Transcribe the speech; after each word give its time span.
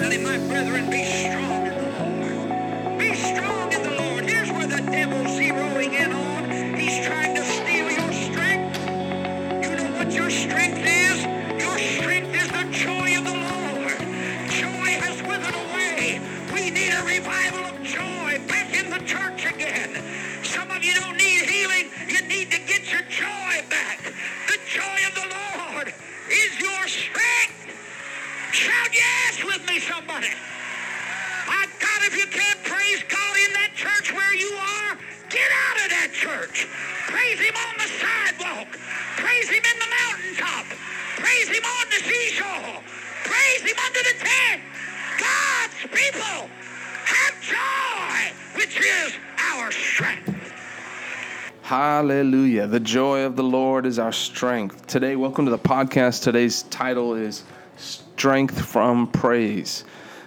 finally, 0.00 0.18
my 0.18 0.38
brethren, 0.48 0.88
be 0.88 1.04
strong 1.04 1.66
in 1.66 1.74
the 1.74 1.90
Lord. 2.00 2.98
Be 2.98 3.14
strong 3.14 3.72
in 3.72 3.82
the 3.82 3.90
Lord. 3.90 4.24
Here's 4.24 4.50
where 4.50 4.66
the 4.66 4.80
devil's 4.90 5.26
zeroing 5.38 5.92
in 5.92 6.12
on. 6.12 6.29
Me, 29.70 29.78
somebody. 29.78 30.26
My 31.46 31.66
God, 31.78 32.00
if 32.02 32.16
you 32.18 32.26
can't 32.26 32.58
praise 32.64 33.04
God 33.06 33.36
in 33.46 33.52
that 33.54 33.70
church 33.74 34.12
where 34.12 34.34
you 34.34 34.50
are, 34.50 34.98
get 35.30 35.46
out 35.46 35.76
of 35.84 35.88
that 35.94 36.10
church. 36.10 36.66
Praise 37.06 37.38
Him 37.38 37.54
on 37.54 37.74
the 37.78 37.86
sidewalk. 38.02 38.66
Praise 39.14 39.48
Him 39.48 39.62
in 39.62 39.78
the 39.78 39.90
mountaintop. 40.02 40.66
Praise 41.22 41.46
Him 41.46 41.62
on 41.62 41.86
the 41.86 42.02
seashore. 42.02 42.82
Praise 43.22 43.62
Him 43.62 43.78
under 43.78 44.02
the 44.10 44.16
tent. 44.18 44.62
God's 45.22 45.78
people 45.94 46.50
have 47.06 47.34
joy, 47.38 48.34
which 48.58 48.74
is 48.80 49.14
our 49.54 49.70
strength. 49.70 50.34
Hallelujah. 51.62 52.66
The 52.66 52.80
joy 52.80 53.22
of 53.22 53.36
the 53.36 53.44
Lord 53.44 53.86
is 53.86 54.00
our 54.00 54.12
strength. 54.12 54.88
Today, 54.88 55.14
welcome 55.14 55.44
to 55.44 55.52
the 55.52 55.58
podcast. 55.58 56.24
Today's 56.24 56.64
title 56.64 57.14
is 57.14 57.44
Strength 58.20 58.66
from 58.66 59.06
Praise. 59.06 59.82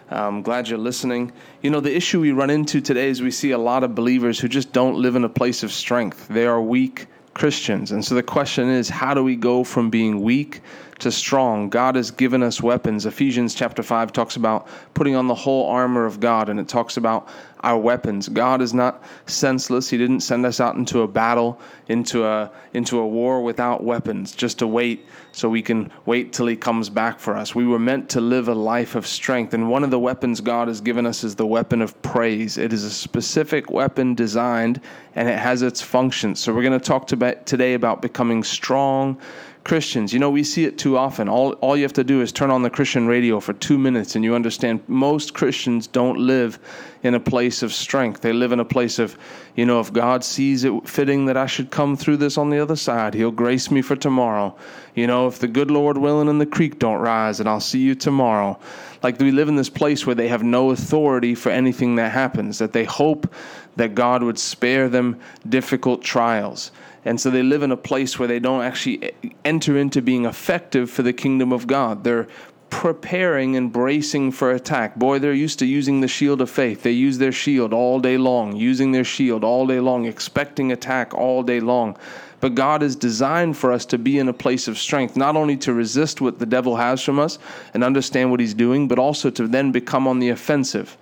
I'm 0.10 0.42
glad 0.42 0.68
you're 0.68 0.80
listening. 0.80 1.32
You 1.62 1.70
know, 1.70 1.80
the 1.80 1.96
issue 1.96 2.20
we 2.20 2.32
run 2.32 2.50
into 2.50 2.82
today 2.82 3.08
is 3.08 3.22
we 3.22 3.30
see 3.30 3.52
a 3.52 3.58
lot 3.60 3.84
of 3.84 3.94
believers 3.94 4.40
who 4.40 4.48
just 4.48 4.74
don't 4.74 4.96
live 4.96 5.16
in 5.16 5.24
a 5.24 5.30
place 5.30 5.62
of 5.62 5.72
strength. 5.72 6.28
They 6.28 6.48
are 6.48 6.60
weak 6.60 7.06
Christians. 7.36 7.92
And 7.92 8.04
so 8.04 8.16
the 8.16 8.24
question 8.24 8.68
is 8.68 8.90
how 8.90 9.14
do 9.14 9.24
we 9.24 9.36
go 9.36 9.64
from 9.64 9.92
being 9.92 10.24
weak 10.24 10.62
to 11.00 11.12
strong? 11.12 11.70
God 11.70 11.96
has 11.96 12.12
given 12.12 12.44
us 12.44 12.62
weapons. 12.62 13.06
Ephesians 13.06 13.56
chapter 13.56 13.84
5 13.84 14.12
talks 14.12 14.36
about 14.36 14.68
putting 14.94 15.16
on 15.16 15.28
the 15.28 15.36
whole 15.36 15.68
armor 15.70 16.06
of 16.06 16.20
God, 16.20 16.50
and 16.50 16.60
it 16.60 16.68
talks 16.68 16.98
about 16.98 17.28
our 17.64 17.78
weapons. 17.78 18.28
God 18.28 18.62
is 18.62 18.74
not 18.74 19.04
senseless. 19.26 19.90
He 19.90 19.98
didn't 19.98 20.20
send 20.20 20.46
us 20.46 20.60
out 20.60 20.76
into 20.76 21.02
a 21.02 21.08
battle, 21.08 21.60
into 21.88 22.26
a 22.26 22.52
into 22.74 23.00
a 23.00 23.08
war 23.08 23.42
without 23.42 23.84
weapons, 23.84 24.34
just 24.34 24.60
to 24.60 24.68
wait 24.68 25.08
so 25.32 25.50
we 25.50 25.62
can 25.62 25.92
wait 26.06 26.34
till 26.34 26.46
he 26.46 26.56
comes 26.56 26.90
back 26.90 27.20
for 27.20 27.36
us. 27.36 27.56
We 27.56 27.66
were 27.66 27.80
meant 27.80 28.10
to 28.12 28.22
live 28.22 28.50
a 28.50 28.54
life 28.54 28.96
of 28.96 29.08
strength, 29.08 29.54
and 29.54 29.70
one 29.70 29.84
of 29.84 29.92
the 29.92 30.00
weapons 30.00 30.42
God 30.42 30.68
has 30.68 30.82
given 30.82 31.06
us 31.06 31.24
is 31.24 31.36
the 31.36 31.48
weapon 31.48 31.82
of 31.82 32.00
praise. 32.02 32.58
It 32.58 32.74
is 32.74 32.84
a 32.84 32.92
specific 32.92 33.72
weapon 33.72 34.14
designed 34.14 34.82
and 35.16 35.30
it 35.30 35.38
has 35.38 35.62
its 35.62 35.82
functions. 35.82 36.40
So 36.40 36.54
we're 36.54 36.64
going 36.64 36.80
to 36.80 36.86
talk 36.86 37.08
to 37.08 37.36
today 37.46 37.76
about 37.76 38.02
becoming 38.02 38.44
strong 38.44 39.18
Christians. 39.64 40.12
You 40.12 40.20
know, 40.20 40.30
we 40.30 40.44
see 40.44 40.66
it 40.66 40.78
too 40.78 40.98
often. 40.98 41.30
All, 41.30 41.54
all 41.54 41.78
you 41.78 41.84
have 41.84 41.94
to 41.94 42.04
do 42.04 42.22
is 42.22 42.32
turn 42.32 42.52
on 42.52 42.64
the 42.64 42.70
Christian 42.70 43.08
radio 43.08 43.40
for 43.40 43.54
two 43.54 43.78
minutes 43.78 44.16
and 44.16 44.24
you 44.24 44.36
understand 44.36 44.84
most 44.88 45.34
Christians 45.34 45.88
don't 45.88 46.20
live 46.20 46.60
in 47.04 47.16
a 47.16 47.20
place 47.20 47.64
of 47.64 47.74
strength. 47.74 48.22
They 48.22 48.34
live 48.34 48.52
in 48.52 48.60
a 48.60 48.66
place 48.66 49.00
of, 49.00 49.18
you 49.56 49.66
know, 49.66 49.80
if 49.80 49.92
God 49.92 50.24
sees 50.24 50.64
it 50.64 50.88
fitting 50.88 51.26
that 51.26 51.38
I 51.38 51.46
should 51.46 51.70
come 51.72 51.96
through 51.96 52.18
this 52.18 52.38
on 52.38 52.50
the 52.50 52.60
other 52.60 52.76
side, 52.76 53.14
He'll 53.14 53.32
grace 53.32 53.72
me 53.72 53.82
for 53.82 53.96
tomorrow. 53.96 54.56
You 54.96 55.08
know, 55.08 55.28
if 55.28 55.40
the 55.40 55.48
good 55.48 55.72
Lord 55.72 55.98
willing 55.98 56.30
and 56.30 56.40
the 56.40 56.46
creek 56.46 56.80
don't 56.80 57.02
rise, 57.02 57.40
and 57.40 57.50
I'll 57.50 57.60
see 57.60 57.80
you 57.80 57.96
tomorrow. 57.96 58.60
Like 59.02 59.20
we 59.20 59.32
live 59.32 59.50
in 59.50 59.56
this 59.56 59.70
place 59.70 60.06
where 60.06 60.16
they 60.16 60.30
have 60.30 60.44
no 60.44 60.72
authority 60.72 61.36
for 61.36 61.50
anything 61.50 61.96
that 61.96 62.12
happens, 62.12 62.58
that 62.60 62.72
they 62.72 62.86
hope 62.86 63.34
that 63.76 63.96
God 63.96 64.24
would 64.24 64.40
spare 64.40 64.90
them 64.90 65.20
difficult 65.48 66.04
trials. 66.04 66.72
And 67.06 67.20
so 67.20 67.30
they 67.30 67.44
live 67.44 67.64
in 67.64 67.72
a 67.72 67.78
place 67.78 68.18
where 68.18 68.28
they 68.28 68.40
don't 68.40 68.62
actually 68.62 69.12
enter 69.44 69.78
into 69.78 70.02
being 70.02 70.26
effective 70.26 70.90
for 70.90 71.04
the 71.04 71.14
kingdom 71.14 71.52
of 71.52 71.68
God. 71.68 72.04
They're 72.04 72.28
preparing 72.70 73.56
and 73.56 73.72
bracing 73.72 74.32
for 74.32 74.52
attack. 74.52 74.96
Boy, 74.96 75.20
they're 75.20 75.34
used 75.34 75.60
to 75.60 75.66
using 75.66 76.02
the 76.02 76.08
shield 76.08 76.42
of 76.42 76.50
faith. 76.50 76.82
They 76.82 76.92
use 76.92 77.20
their 77.20 77.32
shield 77.32 77.72
all 77.72 78.00
day 78.00 78.18
long, 78.18 78.56
using 78.56 78.92
their 78.92 79.04
shield 79.04 79.44
all 79.44 79.68
day 79.68 79.80
long, 79.80 80.06
expecting 80.06 80.72
attack 80.72 81.14
all 81.14 81.44
day 81.44 81.60
long. 81.60 81.98
But 82.40 82.56
God 82.56 82.82
is 82.82 82.96
designed 82.96 83.58
for 83.58 83.72
us 83.72 83.86
to 83.86 83.98
be 83.98 84.18
in 84.18 84.28
a 84.28 84.34
place 84.34 84.68
of 84.68 84.78
strength, 84.78 85.16
not 85.16 85.36
only 85.36 85.56
to 85.58 85.72
resist 85.72 86.20
what 86.20 86.40
the 86.40 86.46
devil 86.46 86.76
has 86.76 87.02
from 87.02 87.20
us 87.20 87.38
and 87.74 87.84
understand 87.84 88.32
what 88.32 88.40
he's 88.40 88.56
doing, 88.56 88.88
but 88.88 89.00
also 89.00 89.30
to 89.30 89.48
then 89.48 89.72
become 89.72 90.08
on 90.08 90.20
the 90.20 90.30
offensive. 90.30 90.98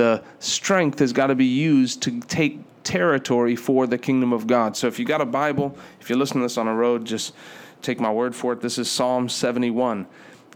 The 0.00 0.22
strength 0.38 1.00
has 1.00 1.12
got 1.12 1.26
to 1.26 1.34
be 1.34 1.44
used 1.44 2.00
to 2.04 2.20
take 2.20 2.58
territory 2.84 3.54
for 3.54 3.86
the 3.86 3.98
kingdom 3.98 4.32
of 4.32 4.46
God. 4.46 4.74
So 4.74 4.86
if 4.86 4.98
you 4.98 5.04
got 5.04 5.20
a 5.20 5.26
Bible, 5.26 5.76
if 6.00 6.08
you're 6.08 6.18
listening 6.18 6.40
to 6.40 6.44
this 6.46 6.56
on 6.56 6.66
a 6.66 6.74
road, 6.74 7.04
just 7.04 7.34
take 7.82 8.00
my 8.00 8.10
word 8.10 8.34
for 8.34 8.54
it. 8.54 8.62
This 8.62 8.78
is 8.78 8.90
Psalm 8.90 9.28
71. 9.28 10.06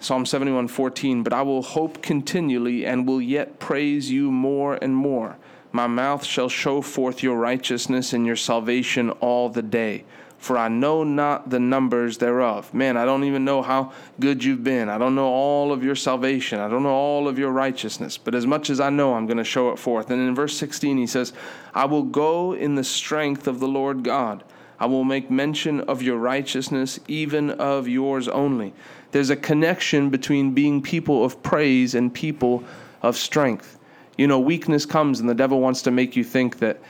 Psalm 0.00 0.24
71 0.24 0.68
14. 0.68 1.22
But 1.22 1.34
I 1.34 1.42
will 1.42 1.60
hope 1.60 2.00
continually 2.00 2.86
and 2.86 3.06
will 3.06 3.20
yet 3.20 3.58
praise 3.58 4.10
you 4.10 4.30
more 4.30 4.76
and 4.80 4.96
more. 4.96 5.36
My 5.72 5.88
mouth 5.88 6.24
shall 6.24 6.48
show 6.48 6.80
forth 6.80 7.22
your 7.22 7.36
righteousness 7.36 8.14
and 8.14 8.24
your 8.24 8.36
salvation 8.36 9.10
all 9.10 9.50
the 9.50 9.60
day 9.60 10.04
for 10.44 10.58
I 10.58 10.68
know 10.68 11.04
not 11.04 11.48
the 11.48 11.58
numbers 11.58 12.18
thereof. 12.18 12.74
Man, 12.74 12.98
I 12.98 13.06
don't 13.06 13.24
even 13.24 13.46
know 13.46 13.62
how 13.62 13.92
good 14.20 14.44
you've 14.44 14.62
been. 14.62 14.90
I 14.90 14.98
don't 14.98 15.14
know 15.14 15.28
all 15.28 15.72
of 15.72 15.82
your 15.82 15.96
salvation. 15.96 16.60
I 16.60 16.68
don't 16.68 16.82
know 16.82 16.90
all 16.90 17.28
of 17.28 17.38
your 17.38 17.50
righteousness. 17.50 18.18
But 18.18 18.34
as 18.34 18.46
much 18.46 18.68
as 18.68 18.78
I 18.78 18.90
know, 18.90 19.14
I'm 19.14 19.24
going 19.26 19.38
to 19.38 19.44
show 19.44 19.70
it 19.70 19.78
forth. 19.78 20.10
And 20.10 20.20
in 20.20 20.34
verse 20.34 20.54
16, 20.58 20.98
he 20.98 21.06
says, 21.06 21.32
I 21.72 21.86
will 21.86 22.02
go 22.02 22.52
in 22.52 22.74
the 22.74 22.84
strength 22.84 23.46
of 23.46 23.58
the 23.58 23.66
Lord 23.66 24.02
God. 24.02 24.44
I 24.78 24.84
will 24.84 25.04
make 25.04 25.30
mention 25.30 25.80
of 25.80 26.02
your 26.02 26.18
righteousness, 26.18 27.00
even 27.08 27.52
of 27.52 27.88
yours 27.88 28.28
only. 28.28 28.74
There's 29.12 29.30
a 29.30 29.36
connection 29.36 30.10
between 30.10 30.52
being 30.52 30.82
people 30.82 31.24
of 31.24 31.42
praise 31.42 31.94
and 31.94 32.12
people 32.12 32.64
of 33.00 33.16
strength. 33.16 33.78
You 34.18 34.26
know, 34.26 34.40
weakness 34.40 34.84
comes, 34.84 35.20
and 35.20 35.28
the 35.28 35.34
devil 35.34 35.62
wants 35.62 35.80
to 35.82 35.90
make 35.90 36.16
you 36.16 36.22
think 36.22 36.58
that 36.58 36.82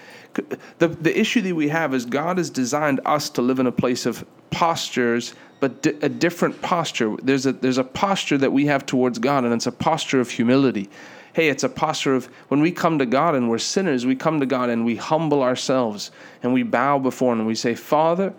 the 0.79 0.89
the 0.89 1.19
issue 1.19 1.41
that 1.43 1.55
we 1.55 1.69
have 1.69 1.95
is 1.95 2.05
God 2.05 2.39
has 2.39 2.51
designed 2.51 3.01
us 3.05 3.31
to 3.31 3.43
live 3.43 3.59
in 3.59 3.67
a 3.67 3.73
place 3.73 4.07
of 4.07 4.25
postures, 4.51 5.35
but 5.61 5.85
a 6.03 6.09
different 6.09 6.61
posture. 6.63 7.17
There's 7.23 7.47
a 7.47 7.53
there's 7.53 7.79
a 7.79 7.85
posture 7.85 8.39
that 8.39 8.53
we 8.53 8.67
have 8.67 8.87
towards 8.87 9.19
God, 9.19 9.45
and 9.45 9.53
it's 9.53 9.67
a 9.67 9.73
posture 9.73 10.21
of 10.21 10.31
humility. 10.31 10.91
Hey, 11.33 11.49
it's 11.49 11.65
a 11.65 11.69
posture 11.69 12.15
of 12.15 12.27
when 12.49 12.61
we 12.61 12.71
come 12.71 12.99
to 13.01 13.07
God 13.07 13.35
and 13.35 13.51
we're 13.51 13.59
sinners, 13.59 14.07
we 14.07 14.15
come 14.15 14.39
to 14.39 14.47
God 14.47 14.71
and 14.71 14.85
we 14.85 14.95
humble 14.95 15.43
ourselves 15.43 16.13
and 16.45 16.53
we 16.53 16.63
bow 16.63 17.01
before 17.01 17.33
Him 17.33 17.41
and 17.41 17.49
we 17.49 17.57
say, 17.57 17.75
Father, 17.75 18.33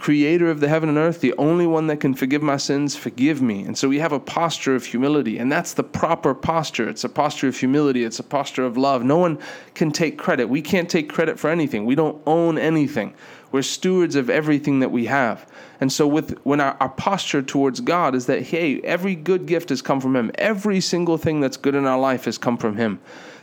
creator 0.00 0.50
of 0.50 0.60
the 0.60 0.68
heaven 0.68 0.88
and 0.88 0.96
earth, 0.96 1.20
the 1.20 1.34
only 1.36 1.66
one 1.66 1.86
that 1.86 2.00
can 2.00 2.14
forgive 2.14 2.42
my 2.42 2.56
sins, 2.56 2.96
forgive 2.96 3.42
me. 3.42 3.62
And 3.64 3.76
so 3.76 3.86
we 3.86 3.98
have 3.98 4.12
a 4.12 4.18
posture 4.18 4.74
of 4.74 4.86
humility, 4.86 5.36
and 5.36 5.52
that's 5.52 5.74
the 5.74 5.84
proper 5.84 6.34
posture. 6.34 6.88
It's 6.88 7.04
a 7.04 7.08
posture 7.08 7.48
of 7.48 7.56
humility, 7.58 8.02
it's 8.04 8.18
a 8.18 8.22
posture 8.22 8.64
of 8.64 8.78
love. 8.78 9.04
No 9.04 9.18
one 9.18 9.38
can 9.74 9.92
take 9.92 10.16
credit. 10.16 10.48
We 10.48 10.62
can't 10.62 10.88
take 10.88 11.12
credit 11.12 11.38
for 11.38 11.50
anything, 11.50 11.84
we 11.84 11.94
don't 11.94 12.20
own 12.26 12.56
anything. 12.56 13.12
We're 13.52 13.62
stewards 13.62 14.14
of 14.14 14.30
everything 14.30 14.80
that 14.80 14.90
we 14.90 15.06
have. 15.06 15.46
And 15.80 15.92
so 15.92 16.06
with 16.06 16.38
when 16.44 16.60
our, 16.60 16.76
our 16.80 16.88
posture 16.88 17.42
towards 17.42 17.80
God 17.80 18.14
is 18.14 18.26
that 18.26 18.42
hey, 18.42 18.80
every 18.80 19.14
good 19.16 19.44
gift 19.44 19.68
has 19.68 19.82
come 19.82 20.00
from 20.00 20.16
him. 20.16 20.30
Every 20.36 20.80
single 20.80 21.18
thing 21.18 21.40
that's 21.40 21.56
good 21.56 21.74
in 21.74 21.84
our 21.84 21.98
life 21.98 22.24
has 22.24 22.38
come 22.38 22.56
from 22.56 22.76
him. 22.76 23.00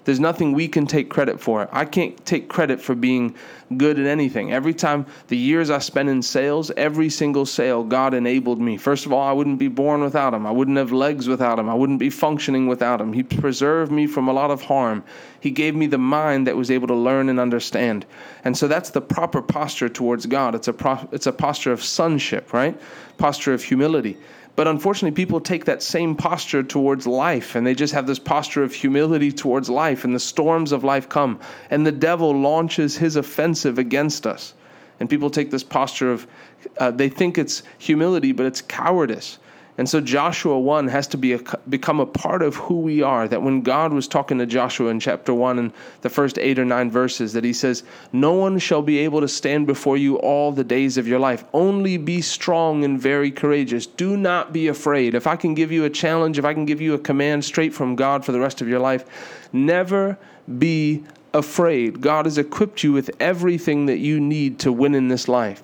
There's 0.07 0.21
nothing 0.21 0.53
we 0.53 0.69
can 0.69 0.87
take 0.87 1.09
credit 1.09 1.37
for. 1.37 1.67
I 1.69 1.83
can't 1.83 2.25
take 2.25 2.47
credit 2.47 2.79
for 2.79 2.95
being 2.95 3.35
good 3.75 3.99
at 3.99 4.05
anything. 4.05 4.53
Every 4.53 4.73
time 4.73 5.05
the 5.27 5.35
years 5.35 5.69
I 5.69 5.79
spent 5.79 6.07
in 6.07 6.21
sales, 6.21 6.71
every 6.77 7.09
single 7.09 7.45
sale, 7.45 7.83
God 7.83 8.13
enabled 8.13 8.61
me. 8.61 8.77
First 8.77 9.05
of 9.05 9.11
all, 9.11 9.27
I 9.27 9.33
wouldn't 9.33 9.59
be 9.59 9.67
born 9.67 9.99
without 9.99 10.33
Him. 10.33 10.47
I 10.47 10.51
wouldn't 10.51 10.77
have 10.77 10.93
legs 10.93 11.27
without 11.27 11.59
Him. 11.59 11.67
I 11.67 11.73
wouldn't 11.73 11.99
be 11.99 12.09
functioning 12.09 12.67
without 12.67 13.01
Him. 13.01 13.11
He 13.11 13.21
preserved 13.21 13.91
me 13.91 14.07
from 14.07 14.29
a 14.29 14.31
lot 14.31 14.49
of 14.49 14.61
harm. 14.61 15.03
He 15.41 15.51
gave 15.51 15.75
me 15.75 15.87
the 15.87 15.97
mind 15.97 16.47
that 16.47 16.55
was 16.55 16.71
able 16.71 16.87
to 16.87 16.95
learn 16.95 17.27
and 17.27 17.37
understand. 17.37 18.05
And 18.45 18.57
so 18.57 18.69
that's 18.69 18.91
the 18.91 19.01
proper 19.01 19.41
posture 19.41 19.89
towards 19.89 20.25
God. 20.25 20.55
It's 20.55 20.69
a, 20.69 20.73
pro- 20.73 21.09
it's 21.11 21.27
a 21.27 21.33
posture 21.33 21.73
of 21.73 21.83
sonship, 21.83 22.53
right? 22.53 22.79
Posture 23.17 23.53
of 23.53 23.61
humility. 23.61 24.15
But 24.57 24.67
unfortunately, 24.67 25.15
people 25.15 25.39
take 25.39 25.65
that 25.65 25.83
same 25.83 26.15
posture 26.15 26.63
towards 26.63 27.05
life 27.05 27.53
and 27.53 27.65
they 27.65 27.75
just 27.75 27.93
have 27.93 28.07
this 28.07 28.17
posture 28.17 28.63
of 28.63 28.73
humility 28.73 29.31
towards 29.31 29.69
life, 29.69 30.03
and 30.03 30.15
the 30.15 30.19
storms 30.19 30.71
of 30.71 30.83
life 30.83 31.07
come, 31.07 31.39
and 31.69 31.85
the 31.85 31.91
devil 31.91 32.31
launches 32.31 32.97
his 32.97 33.17
offensive 33.17 33.77
against 33.77 34.25
us. 34.25 34.55
And 34.99 35.07
people 35.07 35.29
take 35.29 35.51
this 35.51 35.63
posture 35.63 36.11
of, 36.11 36.25
uh, 36.79 36.89
they 36.89 37.07
think 37.07 37.37
it's 37.37 37.61
humility, 37.77 38.31
but 38.31 38.47
it's 38.47 38.61
cowardice. 38.61 39.37
And 39.77 39.87
so 39.87 40.01
Joshua 40.01 40.59
1 40.59 40.87
has 40.87 41.05
to 41.07 41.17
be 41.17 41.33
a, 41.33 41.39
become 41.69 41.99
a 41.99 42.05
part 42.05 42.41
of 42.41 42.55
who 42.55 42.79
we 42.79 43.03
are. 43.03 43.27
That 43.27 43.43
when 43.43 43.61
God 43.61 43.93
was 43.93 44.07
talking 44.07 44.39
to 44.39 44.45
Joshua 44.47 44.89
in 44.89 44.99
chapter 44.99 45.33
1 45.33 45.59
and 45.59 45.71
the 46.01 46.09
first 46.09 46.39
eight 46.39 46.57
or 46.57 46.65
nine 46.65 46.89
verses, 46.89 47.33
that 47.33 47.43
he 47.43 47.53
says, 47.53 47.83
No 48.11 48.33
one 48.33 48.57
shall 48.57 48.81
be 48.81 48.97
able 48.99 49.21
to 49.21 49.27
stand 49.27 49.67
before 49.67 49.95
you 49.95 50.17
all 50.17 50.51
the 50.51 50.63
days 50.63 50.97
of 50.97 51.07
your 51.07 51.19
life. 51.19 51.43
Only 51.53 51.97
be 51.97 52.21
strong 52.21 52.83
and 52.83 52.99
very 52.99 53.29
courageous. 53.29 53.85
Do 53.85 54.17
not 54.17 54.51
be 54.51 54.67
afraid. 54.67 55.13
If 55.13 55.27
I 55.27 55.35
can 55.35 55.53
give 55.53 55.71
you 55.71 55.85
a 55.85 55.89
challenge, 55.91 56.39
if 56.39 56.45
I 56.45 56.55
can 56.55 56.65
give 56.65 56.81
you 56.81 56.95
a 56.95 56.99
command 56.99 57.45
straight 57.45 57.73
from 57.73 57.95
God 57.95 58.25
for 58.25 58.31
the 58.31 58.39
rest 58.39 58.61
of 58.61 58.67
your 58.67 58.79
life, 58.79 59.05
never 59.53 60.17
be 60.57 61.03
afraid. 61.35 62.01
God 62.01 62.25
has 62.25 62.39
equipped 62.39 62.83
you 62.83 62.93
with 62.93 63.11
everything 63.19 63.85
that 63.85 63.99
you 63.99 64.19
need 64.19 64.57
to 64.59 64.71
win 64.71 64.95
in 64.95 65.07
this 65.07 65.27
life 65.27 65.61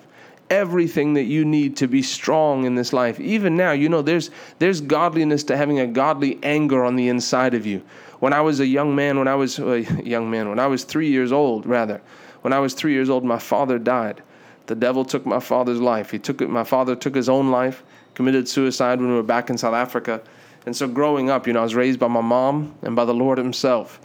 everything 0.50 1.14
that 1.14 1.24
you 1.24 1.44
need 1.44 1.76
to 1.78 1.86
be 1.86 2.02
strong 2.02 2.64
in 2.64 2.74
this 2.74 2.92
life. 2.92 3.18
Even 3.20 3.56
now, 3.56 3.72
you 3.72 3.88
know, 3.88 4.02
there's 4.02 4.30
there's 4.58 4.80
godliness 4.80 5.44
to 5.44 5.56
having 5.56 5.80
a 5.80 5.86
godly 5.86 6.38
anger 6.42 6.84
on 6.84 6.96
the 6.96 7.08
inside 7.08 7.54
of 7.54 7.66
you. 7.66 7.82
When 8.20 8.32
I 8.32 8.40
was 8.40 8.60
a 8.60 8.66
young 8.66 8.94
man, 8.94 9.18
when 9.18 9.28
I 9.28 9.34
was 9.34 9.58
a 9.58 9.80
young 10.04 10.30
man, 10.30 10.48
when 10.48 10.58
I 10.58 10.66
was 10.66 10.84
three 10.84 11.08
years 11.08 11.32
old, 11.32 11.66
rather, 11.66 12.00
when 12.42 12.52
I 12.52 12.58
was 12.58 12.74
three 12.74 12.92
years 12.92 13.10
old, 13.10 13.24
my 13.24 13.38
father 13.38 13.78
died. 13.78 14.22
The 14.66 14.74
devil 14.74 15.04
took 15.04 15.26
my 15.26 15.40
father's 15.40 15.80
life. 15.80 16.10
He 16.10 16.18
took 16.18 16.40
it. 16.40 16.48
My 16.48 16.64
father 16.64 16.96
took 16.96 17.14
his 17.14 17.28
own 17.28 17.50
life, 17.50 17.82
committed 18.14 18.48
suicide 18.48 19.00
when 19.00 19.08
we 19.10 19.14
were 19.14 19.22
back 19.22 19.50
in 19.50 19.58
South 19.58 19.74
Africa. 19.74 20.22
And 20.66 20.74
so, 20.74 20.88
growing 20.88 21.28
up, 21.28 21.46
you 21.46 21.52
know, 21.52 21.60
I 21.60 21.64
was 21.64 21.74
raised 21.74 22.00
by 22.00 22.08
my 22.08 22.22
mom 22.22 22.74
and 22.82 22.96
by 22.96 23.04
the 23.04 23.12
Lord 23.12 23.36
Himself. 23.36 24.00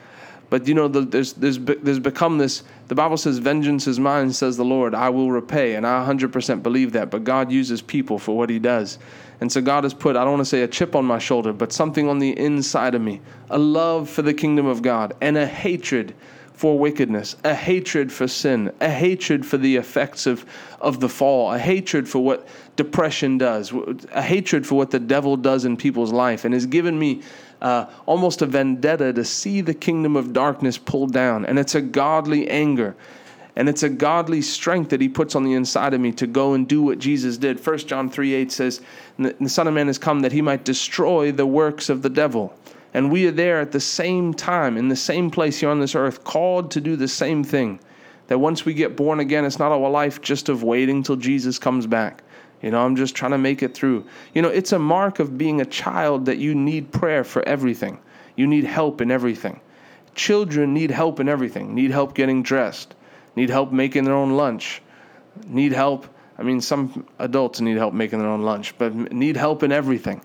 But 0.49 0.67
you 0.67 0.73
know, 0.73 0.87
the, 0.87 1.01
there's 1.01 1.33
there's 1.33 1.59
there's 1.59 1.99
become 1.99 2.37
this. 2.37 2.63
The 2.87 2.95
Bible 2.95 3.17
says, 3.17 3.37
"Vengeance 3.37 3.87
is 3.87 3.99
mine," 3.99 4.33
says 4.33 4.57
the 4.57 4.65
Lord. 4.65 4.95
I 4.95 5.09
will 5.09 5.31
repay, 5.31 5.75
and 5.75 5.85
I 5.85 6.05
100% 6.05 6.63
believe 6.63 6.93
that. 6.93 7.11
But 7.11 7.23
God 7.23 7.51
uses 7.51 7.81
people 7.81 8.17
for 8.17 8.35
what 8.35 8.49
He 8.49 8.59
does, 8.59 8.97
and 9.41 9.51
so 9.51 9.61
God 9.61 9.83
has 9.83 9.93
put 9.93 10.15
I 10.15 10.23
don't 10.23 10.33
want 10.33 10.41
to 10.41 10.45
say 10.45 10.63
a 10.63 10.67
chip 10.67 10.95
on 10.95 11.05
my 11.05 11.19
shoulder, 11.19 11.53
but 11.53 11.71
something 11.71 12.09
on 12.09 12.19
the 12.19 12.37
inside 12.37 12.95
of 12.95 13.01
me, 13.01 13.21
a 13.49 13.59
love 13.59 14.09
for 14.09 14.21
the 14.21 14.33
kingdom 14.33 14.65
of 14.65 14.81
God, 14.81 15.13
and 15.21 15.37
a 15.37 15.45
hatred 15.45 16.15
for 16.59 16.77
wickedness, 16.77 17.37
a 17.45 17.55
hatred 17.55 18.11
for 18.11 18.27
sin, 18.27 18.69
a 18.81 18.89
hatred 18.89 19.45
for 19.45 19.57
the 19.57 19.77
effects 19.77 20.27
of, 20.27 20.45
of 20.81 20.99
the 20.99 21.07
fall, 21.07 21.53
a 21.53 21.57
hatred 21.57 22.05
for 22.05 22.19
what 22.19 22.45
depression 22.75 23.37
does, 23.37 23.71
a 24.11 24.21
hatred 24.21 24.67
for 24.67 24.75
what 24.75 24.91
the 24.91 24.99
devil 24.99 25.37
does 25.37 25.63
in 25.63 25.77
people's 25.77 26.11
life, 26.11 26.43
and 26.43 26.53
has 26.53 26.65
given 26.65 26.99
me 26.99 27.21
uh, 27.61 27.87
almost 28.05 28.41
a 28.41 28.45
vendetta 28.45 29.13
to 29.13 29.25
see 29.25 29.61
the 29.61 29.73
kingdom 29.73 30.15
of 30.15 30.33
darkness 30.33 30.77
pulled 30.77 31.13
down. 31.13 31.45
And 31.45 31.59
it's 31.59 31.75
a 31.75 31.81
godly 31.81 32.49
anger. 32.49 32.95
And 33.55 33.67
it's 33.67 33.83
a 33.83 33.89
godly 33.89 34.41
strength 34.41 34.89
that 34.91 35.01
he 35.01 35.09
puts 35.09 35.35
on 35.35 35.43
the 35.43 35.53
inside 35.53 35.93
of 35.93 35.99
me 35.99 36.13
to 36.13 36.27
go 36.27 36.53
and 36.53 36.67
do 36.67 36.81
what 36.81 36.99
Jesus 36.99 37.37
did. 37.37 37.65
1 37.65 37.77
John 37.79 38.09
3 38.09 38.33
8 38.33 38.51
says, 38.51 38.81
The 39.17 39.49
Son 39.49 39.67
of 39.67 39.73
Man 39.73 39.87
has 39.87 39.97
come 39.97 40.21
that 40.21 40.31
he 40.31 40.41
might 40.41 40.63
destroy 40.63 41.31
the 41.31 41.45
works 41.45 41.89
of 41.89 42.01
the 42.01 42.09
devil. 42.09 42.53
And 42.93 43.11
we 43.11 43.27
are 43.27 43.31
there 43.31 43.59
at 43.59 43.71
the 43.71 43.79
same 43.79 44.33
time, 44.33 44.77
in 44.77 44.87
the 44.87 44.95
same 44.95 45.29
place 45.29 45.59
here 45.59 45.69
on 45.69 45.79
this 45.79 45.93
earth, 45.93 46.23
called 46.23 46.71
to 46.71 46.81
do 46.81 46.95
the 46.95 47.07
same 47.07 47.43
thing. 47.43 47.79
That 48.27 48.39
once 48.39 48.63
we 48.63 48.73
get 48.73 48.95
born 48.95 49.19
again, 49.19 49.43
it's 49.43 49.59
not 49.59 49.71
a 49.71 49.75
life 49.75 50.21
just 50.21 50.49
of 50.49 50.63
waiting 50.63 51.03
till 51.03 51.15
Jesus 51.15 51.59
comes 51.59 51.85
back. 51.85 52.23
You 52.61 52.71
know, 52.71 52.83
I'm 52.83 52.95
just 52.95 53.15
trying 53.15 53.31
to 53.31 53.37
make 53.37 53.63
it 53.63 53.73
through. 53.73 54.05
You 54.33 54.41
know, 54.41 54.49
it's 54.49 54.71
a 54.71 54.79
mark 54.79 55.19
of 55.19 55.37
being 55.37 55.61
a 55.61 55.65
child 55.65 56.25
that 56.25 56.39
you 56.39 56.53
need 56.53 56.91
prayer 56.91 57.23
for 57.23 57.41
everything. 57.47 57.99
You 58.35 58.47
need 58.47 58.65
help 58.65 59.01
in 59.01 59.11
everything. 59.11 59.61
Children 60.15 60.73
need 60.73 60.91
help 60.91 61.19
in 61.19 61.29
everything. 61.29 61.73
Need 61.73 61.91
help 61.91 62.13
getting 62.15 62.43
dressed. 62.43 62.95
Need 63.35 63.49
help 63.49 63.71
making 63.71 64.03
their 64.03 64.13
own 64.13 64.31
lunch. 64.31 64.81
Need 65.47 65.71
help. 65.71 66.07
I 66.37 66.43
mean, 66.43 66.59
some 66.59 67.07
adults 67.19 67.61
need 67.61 67.77
help 67.77 67.93
making 67.93 68.19
their 68.19 68.27
own 68.27 68.41
lunch, 68.41 68.77
but 68.77 68.93
need 69.13 69.37
help 69.37 69.63
in 69.63 69.71
everything. 69.71 70.21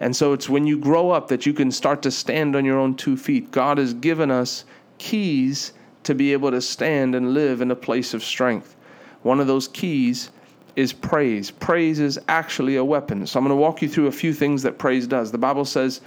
And 0.00 0.14
so 0.14 0.32
it's 0.32 0.48
when 0.48 0.66
you 0.66 0.78
grow 0.78 1.10
up 1.10 1.28
that 1.28 1.46
you 1.46 1.52
can 1.52 1.70
start 1.70 2.02
to 2.02 2.10
stand 2.10 2.56
on 2.56 2.64
your 2.64 2.78
own 2.78 2.94
two 2.96 3.16
feet. 3.16 3.50
God 3.50 3.78
has 3.78 3.94
given 3.94 4.30
us 4.30 4.64
keys 4.98 5.72
to 6.02 6.14
be 6.14 6.32
able 6.32 6.50
to 6.50 6.60
stand 6.60 7.14
and 7.14 7.34
live 7.34 7.60
in 7.60 7.70
a 7.70 7.76
place 7.76 8.12
of 8.14 8.24
strength. 8.24 8.74
One 9.22 9.38
of 9.38 9.46
those 9.46 9.68
keys 9.68 10.30
is 10.76 10.92
praise. 10.92 11.50
Praise 11.50 12.00
is 12.00 12.18
actually 12.28 12.76
a 12.76 12.84
weapon. 12.84 13.26
So 13.26 13.38
I'm 13.38 13.44
going 13.44 13.56
to 13.56 13.60
walk 13.60 13.82
you 13.82 13.88
through 13.88 14.06
a 14.06 14.12
few 14.12 14.32
things 14.32 14.62
that 14.62 14.78
praise 14.78 15.06
does. 15.06 15.30
The 15.30 15.38
Bible 15.38 15.64
says 15.64 16.00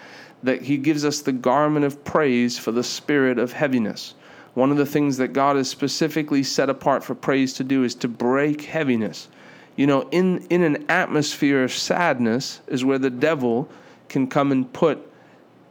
that 0.44 0.62
He 0.62 0.78
gives 0.78 1.06
us 1.06 1.22
the 1.22 1.32
garment 1.32 1.86
of 1.86 2.04
praise 2.04 2.58
for 2.58 2.72
the 2.72 2.84
spirit 2.84 3.38
of 3.38 3.54
heaviness. 3.54 4.16
One 4.54 4.72
of 4.72 4.78
the 4.78 4.86
things 4.86 5.18
that 5.18 5.34
God 5.34 5.58
has 5.58 5.70
specifically 5.70 6.44
set 6.44 6.70
apart 6.70 7.04
for 7.04 7.14
praise 7.14 7.54
to 7.54 7.64
do 7.64 7.84
is 7.84 7.94
to 7.96 8.08
break 8.08 8.62
heaviness. 8.62 9.28
You 9.76 9.88
know, 9.88 10.08
in, 10.12 10.46
in 10.50 10.62
an 10.64 10.86
atmosphere 10.90 11.64
of 11.64 11.74
sadness 11.74 12.62
is 12.68 12.86
where 12.86 12.98
the 12.98 13.10
devil 13.10 13.68
can 14.08 14.28
come 14.28 14.52
and 14.52 14.72
put 14.72 15.12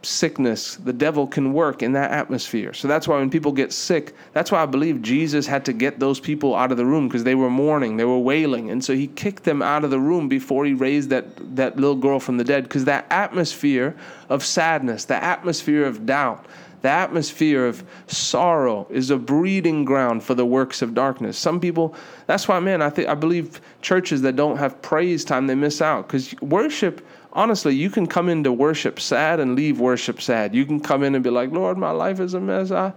sickness. 0.05 0.75
The 0.75 0.93
devil 0.93 1.27
can 1.27 1.53
work 1.53 1.81
in 1.81 1.93
that 1.93 2.11
atmosphere. 2.11 2.73
So 2.73 2.87
that's 2.87 3.07
why 3.07 3.17
when 3.17 3.29
people 3.29 3.51
get 3.51 3.73
sick, 3.73 4.15
that's 4.33 4.51
why 4.51 4.61
I 4.61 4.65
believe 4.65 5.01
Jesus 5.01 5.47
had 5.47 5.65
to 5.65 5.73
get 5.73 5.99
those 5.99 6.19
people 6.19 6.55
out 6.55 6.71
of 6.71 6.77
the 6.77 6.85
room 6.85 7.07
because 7.07 7.23
they 7.23 7.35
were 7.35 7.49
mourning, 7.49 7.97
they 7.97 8.05
were 8.05 8.19
wailing. 8.19 8.69
And 8.69 8.83
so 8.83 8.93
he 8.93 9.07
kicked 9.07 9.43
them 9.43 9.61
out 9.61 9.83
of 9.83 9.89
the 9.89 9.99
room 9.99 10.29
before 10.29 10.65
he 10.65 10.73
raised 10.73 11.09
that, 11.09 11.55
that 11.55 11.77
little 11.77 11.95
girl 11.95 12.19
from 12.19 12.37
the 12.37 12.43
dead 12.43 12.63
because 12.63 12.85
that 12.85 13.07
atmosphere 13.09 13.95
of 14.29 14.45
sadness, 14.45 15.05
the 15.05 15.21
atmosphere 15.21 15.85
of 15.85 16.05
doubt, 16.05 16.45
the 16.85 16.91
atmosphere 16.91 17.65
of 17.65 17.83
sorrow 18.05 18.85
is 18.91 19.09
a 19.09 19.17
breeding 19.17 19.85
ground 19.85 20.23
for 20.23 20.35
the 20.35 20.45
works 20.45 20.83
of 20.83 20.93
darkness. 20.93 21.35
Some 21.35 21.59
people, 21.59 21.95
that's 22.27 22.47
why, 22.47 22.59
man, 22.59 22.83
I 22.83 22.91
think 22.91 23.09
I 23.09 23.15
believe 23.15 23.59
churches 23.81 24.21
that 24.21 24.35
don't 24.35 24.57
have 24.57 24.79
praise 24.83 25.25
time, 25.25 25.47
they 25.47 25.55
miss 25.55 25.81
out 25.81 26.07
because 26.07 26.39
worship 26.41 27.03
honestly, 27.35 27.75
you 27.75 27.89
can 27.89 28.07
come 28.07 28.29
into 28.29 28.51
worship 28.51 28.99
sad 28.99 29.39
and 29.39 29.55
leave 29.55 29.79
worship 29.79 30.21
sad. 30.21 30.55
You 30.55 30.65
can 30.65 30.79
come 30.79 31.03
in 31.03 31.13
and 31.13 31.23
be 31.23 31.29
like, 31.29 31.51
Lord, 31.51 31.77
my 31.77 31.91
life 31.91 32.19
is 32.19 32.33
a 32.33 32.39
mess. 32.39 32.71
I, 32.71 32.93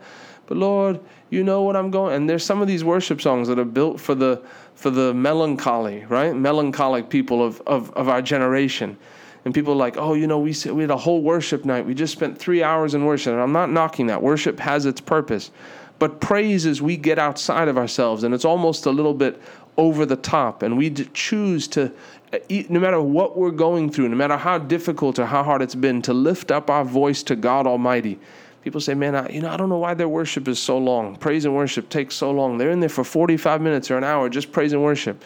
but 0.46 0.56
Lord, 0.56 1.00
you 1.28 1.44
know 1.44 1.62
what 1.62 1.76
I'm 1.76 1.90
going. 1.90 2.14
And 2.14 2.30
there's 2.30 2.44
some 2.44 2.62
of 2.62 2.68
these 2.68 2.84
worship 2.84 3.20
songs 3.20 3.48
that 3.48 3.58
are 3.58 3.64
built 3.64 4.00
for 4.00 4.14
the 4.14 4.42
for 4.74 4.90
the 4.90 5.12
melancholy, 5.12 6.04
right? 6.08 6.34
Melancholic 6.34 7.10
people 7.10 7.44
of, 7.44 7.60
of, 7.66 7.92
of 7.94 8.08
our 8.08 8.22
generation. 8.22 8.96
And 9.44 9.52
people 9.52 9.72
are 9.72 9.76
like, 9.76 9.96
oh, 9.96 10.14
you 10.14 10.28
know, 10.28 10.38
we, 10.38 10.54
we 10.70 10.82
had 10.82 10.90
a 10.92 10.96
whole 10.96 11.20
worship 11.20 11.64
night. 11.64 11.84
We 11.84 11.94
just 11.94 12.12
spent 12.12 12.38
three 12.38 12.62
hours 12.62 12.94
in 12.94 13.04
worship. 13.04 13.32
And 13.32 13.42
I'm 13.42 13.52
not 13.52 13.70
knocking 13.70 14.06
that. 14.06 14.22
Worship 14.22 14.60
has 14.60 14.86
its 14.86 15.00
purpose. 15.00 15.50
But 15.98 16.20
praise 16.20 16.64
is 16.64 16.80
we 16.80 16.96
get 16.96 17.18
outside 17.18 17.66
of 17.66 17.76
ourselves 17.76 18.22
and 18.22 18.32
it's 18.32 18.44
almost 18.44 18.86
a 18.86 18.90
little 18.90 19.14
bit 19.14 19.40
over 19.78 20.04
the 20.04 20.16
top. 20.16 20.62
And 20.62 20.76
we 20.76 20.90
choose 20.90 21.66
to 21.68 21.92
uh, 22.32 22.38
no 22.68 22.78
matter 22.78 23.00
what 23.00 23.38
we're 23.38 23.50
going 23.50 23.90
through, 23.90 24.08
no 24.08 24.16
matter 24.16 24.36
how 24.36 24.58
difficult 24.58 25.18
or 25.18 25.24
how 25.24 25.42
hard 25.42 25.62
it's 25.62 25.74
been, 25.74 26.02
to 26.02 26.12
lift 26.12 26.50
up 26.50 26.68
our 26.68 26.84
voice 26.84 27.22
to 27.22 27.36
God 27.36 27.66
Almighty. 27.66 28.18
People 28.62 28.80
say, 28.80 28.92
man, 28.92 29.14
I, 29.14 29.28
you 29.30 29.40
know, 29.40 29.48
I 29.48 29.56
don't 29.56 29.68
know 29.70 29.78
why 29.78 29.94
their 29.94 30.08
worship 30.08 30.46
is 30.46 30.58
so 30.58 30.76
long. 30.76 31.16
Praise 31.16 31.44
and 31.44 31.54
worship 31.54 31.88
takes 31.88 32.14
so 32.14 32.30
long. 32.30 32.58
They're 32.58 32.70
in 32.70 32.80
there 32.80 32.88
for 32.88 33.04
45 33.04 33.62
minutes 33.62 33.90
or 33.90 33.96
an 33.96 34.04
hour 34.04 34.28
just 34.28 34.52
praise 34.52 34.72
and 34.72 34.82
worship. 34.82 35.24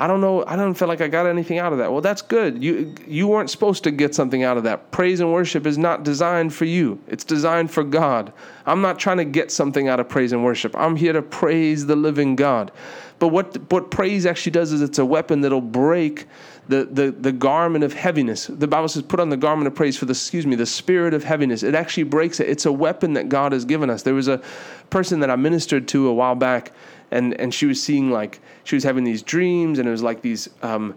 I 0.00 0.06
don't 0.06 0.22
know. 0.22 0.42
I 0.46 0.56
don't 0.56 0.72
feel 0.72 0.88
like 0.88 1.02
I 1.02 1.08
got 1.08 1.26
anything 1.26 1.58
out 1.58 1.72
of 1.72 1.78
that. 1.78 1.92
Well, 1.92 2.00
that's 2.00 2.22
good. 2.22 2.64
You 2.64 2.94
you 3.06 3.28
weren't 3.28 3.50
supposed 3.50 3.84
to 3.84 3.90
get 3.90 4.14
something 4.14 4.42
out 4.42 4.56
of 4.56 4.64
that. 4.64 4.90
Praise 4.90 5.20
and 5.20 5.30
worship 5.30 5.66
is 5.66 5.76
not 5.76 6.04
designed 6.04 6.54
for 6.54 6.64
you. 6.64 6.98
It's 7.06 7.22
designed 7.22 7.70
for 7.70 7.84
God. 7.84 8.32
I'm 8.64 8.80
not 8.80 8.98
trying 8.98 9.18
to 9.18 9.26
get 9.26 9.52
something 9.52 9.88
out 9.88 10.00
of 10.00 10.08
praise 10.08 10.32
and 10.32 10.42
worship. 10.42 10.74
I'm 10.74 10.96
here 10.96 11.12
to 11.12 11.20
praise 11.20 11.84
the 11.84 11.96
living 11.96 12.34
God. 12.34 12.72
But 13.18 13.28
what 13.28 13.70
what 13.70 13.90
praise 13.90 14.24
actually 14.24 14.52
does 14.52 14.72
is 14.72 14.80
it's 14.80 14.98
a 14.98 15.04
weapon 15.04 15.42
that'll 15.42 15.60
break 15.60 16.26
the, 16.70 16.84
the, 16.84 17.10
the 17.10 17.32
garment 17.32 17.84
of 17.84 17.92
heaviness. 17.92 18.46
The 18.46 18.68
Bible 18.68 18.88
says, 18.88 19.02
put 19.02 19.18
on 19.18 19.28
the 19.28 19.36
garment 19.36 19.66
of 19.66 19.74
praise 19.74 19.96
for 19.96 20.06
the, 20.06 20.12
excuse 20.12 20.46
me, 20.46 20.54
the 20.54 20.66
spirit 20.66 21.12
of 21.12 21.24
heaviness. 21.24 21.62
It 21.64 21.74
actually 21.74 22.04
breaks 22.04 22.38
it. 22.38 22.48
It's 22.48 22.64
a 22.64 22.72
weapon 22.72 23.14
that 23.14 23.28
God 23.28 23.52
has 23.52 23.64
given 23.64 23.90
us. 23.90 24.02
There 24.02 24.14
was 24.14 24.28
a 24.28 24.40
person 24.88 25.20
that 25.20 25.30
I 25.30 25.36
ministered 25.36 25.88
to 25.88 26.06
a 26.06 26.14
while 26.14 26.36
back, 26.36 26.72
and, 27.10 27.34
and 27.40 27.52
she 27.54 27.66
was 27.66 27.82
seeing 27.82 28.10
like, 28.10 28.40
she 28.64 28.76
was 28.76 28.84
having 28.84 29.04
these 29.04 29.22
dreams, 29.22 29.78
and 29.78 29.88
it 29.88 29.90
was 29.90 30.02
like 30.02 30.22
these, 30.22 30.48
um, 30.62 30.96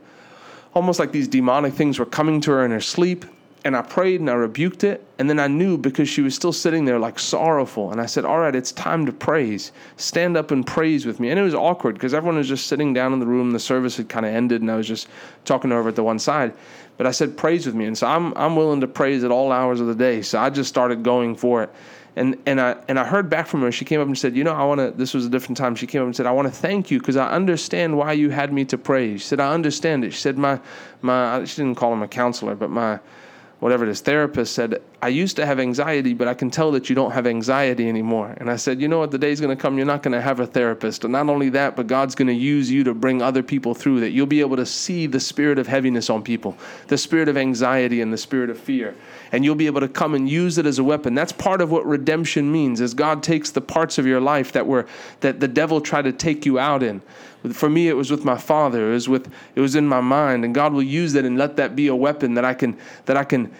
almost 0.73 0.99
like 0.99 1.11
these 1.11 1.27
demonic 1.27 1.73
things 1.73 1.99
were 1.99 2.05
coming 2.05 2.41
to 2.41 2.51
her 2.51 2.65
in 2.65 2.71
her 2.71 2.81
sleep 2.81 3.25
and 3.65 3.77
I 3.77 3.81
prayed 3.81 4.19
and 4.19 4.29
I 4.29 4.33
rebuked 4.33 4.83
it. 4.83 5.05
And 5.19 5.29
then 5.29 5.39
I 5.39 5.47
knew 5.47 5.77
because 5.77 6.09
she 6.09 6.21
was 6.21 6.35
still 6.35 6.51
sitting 6.51 6.83
there 6.83 6.99
like 6.99 7.17
sorrowful. 7.17 7.91
And 7.91 8.01
I 8.01 8.05
said, 8.05 8.25
All 8.25 8.39
right, 8.39 8.53
it's 8.53 8.71
time 8.73 9.05
to 9.05 9.13
praise. 9.13 9.71
Stand 9.95 10.35
up 10.35 10.51
and 10.51 10.67
praise 10.67 11.05
with 11.05 11.19
me. 11.19 11.29
And 11.29 11.39
it 11.39 11.43
was 11.43 11.55
awkward 11.55 11.95
because 11.95 12.13
everyone 12.13 12.37
was 12.37 12.47
just 12.47 12.67
sitting 12.67 12.93
down 12.93 13.13
in 13.13 13.19
the 13.19 13.25
room. 13.25 13.51
The 13.51 13.59
service 13.59 13.95
had 13.95 14.09
kind 14.09 14.25
of 14.25 14.33
ended 14.33 14.61
and 14.61 14.69
I 14.69 14.75
was 14.75 14.87
just 14.87 15.07
talking 15.45 15.69
to 15.69 15.77
her 15.77 15.87
at 15.87 15.95
the 15.95 16.03
one 16.03 16.19
side. 16.19 16.53
But 16.97 17.07
I 17.07 17.11
said, 17.11 17.37
Praise 17.37 17.65
with 17.65 17.75
me. 17.75 17.85
And 17.85 17.97
so 17.97 18.07
I'm, 18.07 18.33
I'm 18.37 18.55
willing 18.55 18.81
to 18.81 18.87
praise 18.87 19.23
at 19.23 19.31
all 19.31 19.51
hours 19.51 19.79
of 19.79 19.87
the 19.87 19.95
day. 19.95 20.21
So 20.21 20.39
I 20.39 20.49
just 20.49 20.69
started 20.69 21.03
going 21.03 21.35
for 21.35 21.63
it. 21.63 21.73
And, 22.15 22.37
and 22.45 22.61
I 22.61 22.75
and 22.87 22.99
I 22.99 23.05
heard 23.05 23.29
back 23.29 23.47
from 23.47 23.61
her. 23.61 23.71
She 23.71 23.85
came 23.85 23.99
up 23.99 24.05
and 24.05 24.17
said, 24.17 24.35
"You 24.35 24.43
know, 24.43 24.53
I 24.53 24.63
want 24.65 24.79
to." 24.79 24.91
This 24.91 25.13
was 25.13 25.25
a 25.25 25.29
different 25.29 25.57
time. 25.57 25.75
She 25.75 25.87
came 25.87 26.01
up 26.01 26.05
and 26.05 26.15
said, 26.15 26.27
"I 26.27 26.31
want 26.31 26.47
to 26.47 26.53
thank 26.53 26.91
you 26.91 26.99
because 26.99 27.17
I 27.17 27.29
understand 27.31 27.97
why 27.97 28.13
you 28.13 28.29
had 28.29 28.53
me 28.53 28.65
to 28.65 28.77
pray." 28.77 29.13
She 29.17 29.23
said, 29.23 29.39
"I 29.39 29.51
understand 29.53 30.05
it." 30.05 30.11
She 30.11 30.19
said, 30.19 30.37
"My 30.37 30.59
my." 31.01 31.43
She 31.45 31.61
didn't 31.61 31.75
call 31.75 31.91
him 31.91 32.03
a 32.03 32.07
counselor, 32.07 32.53
but 32.53 32.69
my 32.69 32.99
whatever 33.63 33.85
this 33.85 34.01
therapist 34.01 34.53
said, 34.53 34.81
I 35.01 35.07
used 35.07 35.37
to 35.37 35.45
have 35.45 35.57
anxiety, 35.57 36.13
but 36.13 36.27
I 36.27 36.33
can 36.33 36.51
tell 36.51 36.71
that 36.71 36.89
you 36.89 36.95
don't 36.95 37.11
have 37.11 37.25
anxiety 37.25 37.87
anymore. 37.87 38.35
And 38.35 38.51
I 38.51 38.57
said, 38.57 38.81
you 38.81 38.89
know 38.89 38.99
what? 38.99 39.11
The 39.11 39.17
day's 39.17 39.39
going 39.39 39.55
to 39.55 39.61
come, 39.61 39.77
you're 39.77 39.87
not 39.87 40.03
going 40.03 40.11
to 40.11 40.19
have 40.19 40.41
a 40.41 40.45
therapist. 40.45 41.05
And 41.05 41.13
not 41.13 41.29
only 41.29 41.47
that, 41.51 41.77
but 41.77 41.87
God's 41.87 42.13
going 42.13 42.27
to 42.27 42.33
use 42.33 42.69
you 42.69 42.83
to 42.83 42.93
bring 42.93 43.21
other 43.21 43.41
people 43.41 43.73
through 43.73 44.01
that. 44.01 44.09
You'll 44.09 44.25
be 44.25 44.41
able 44.41 44.57
to 44.57 44.65
see 44.65 45.07
the 45.07 45.19
spirit 45.21 45.59
of 45.59 45.67
heaviness 45.67 46.09
on 46.09 46.23
people, 46.23 46.57
the 46.87 46.97
spirit 46.97 47.29
of 47.29 47.37
anxiety 47.37 48.01
and 48.01 48.11
the 48.11 48.17
spirit 48.17 48.49
of 48.49 48.59
fear. 48.59 48.95
And 49.31 49.45
you'll 49.45 49.55
be 49.55 49.67
able 49.67 49.79
to 49.79 49.87
come 49.87 50.13
and 50.13 50.29
use 50.29 50.57
it 50.57 50.65
as 50.65 50.77
a 50.77 50.83
weapon. 50.83 51.15
That's 51.15 51.31
part 51.31 51.61
of 51.61 51.71
what 51.71 51.85
redemption 51.85 52.51
means, 52.51 52.81
is 52.81 52.93
God 52.93 53.23
takes 53.23 53.51
the 53.51 53.61
parts 53.61 53.97
of 53.97 54.05
your 54.05 54.19
life 54.19 54.51
that 54.51 54.67
were 54.67 54.87
that 55.21 55.39
the 55.39 55.47
devil 55.47 55.79
tried 55.79 56.01
to 56.01 56.11
take 56.11 56.45
you 56.45 56.59
out 56.59 56.83
in. 56.83 57.01
For 57.51 57.69
me, 57.69 57.89
it 57.89 57.93
was 57.93 58.09
with 58.09 58.23
my 58.23 58.37
father. 58.37 58.91
It 58.91 58.93
was 58.93 59.09
with 59.09 59.31
it 59.55 59.59
was 59.59 59.75
in 59.75 59.85
my 59.85 59.99
mind, 59.99 60.45
and 60.45 60.55
God 60.55 60.71
will 60.73 60.83
use 60.83 61.15
it 61.15 61.25
and 61.25 61.37
let 61.37 61.57
that 61.57 61.75
be 61.75 61.87
a 61.87 61.95
weapon 61.95 62.35
that 62.35 62.45
I 62.45 62.53
can 62.53 62.77
that 63.05 63.17
I 63.17 63.25
can 63.25 63.51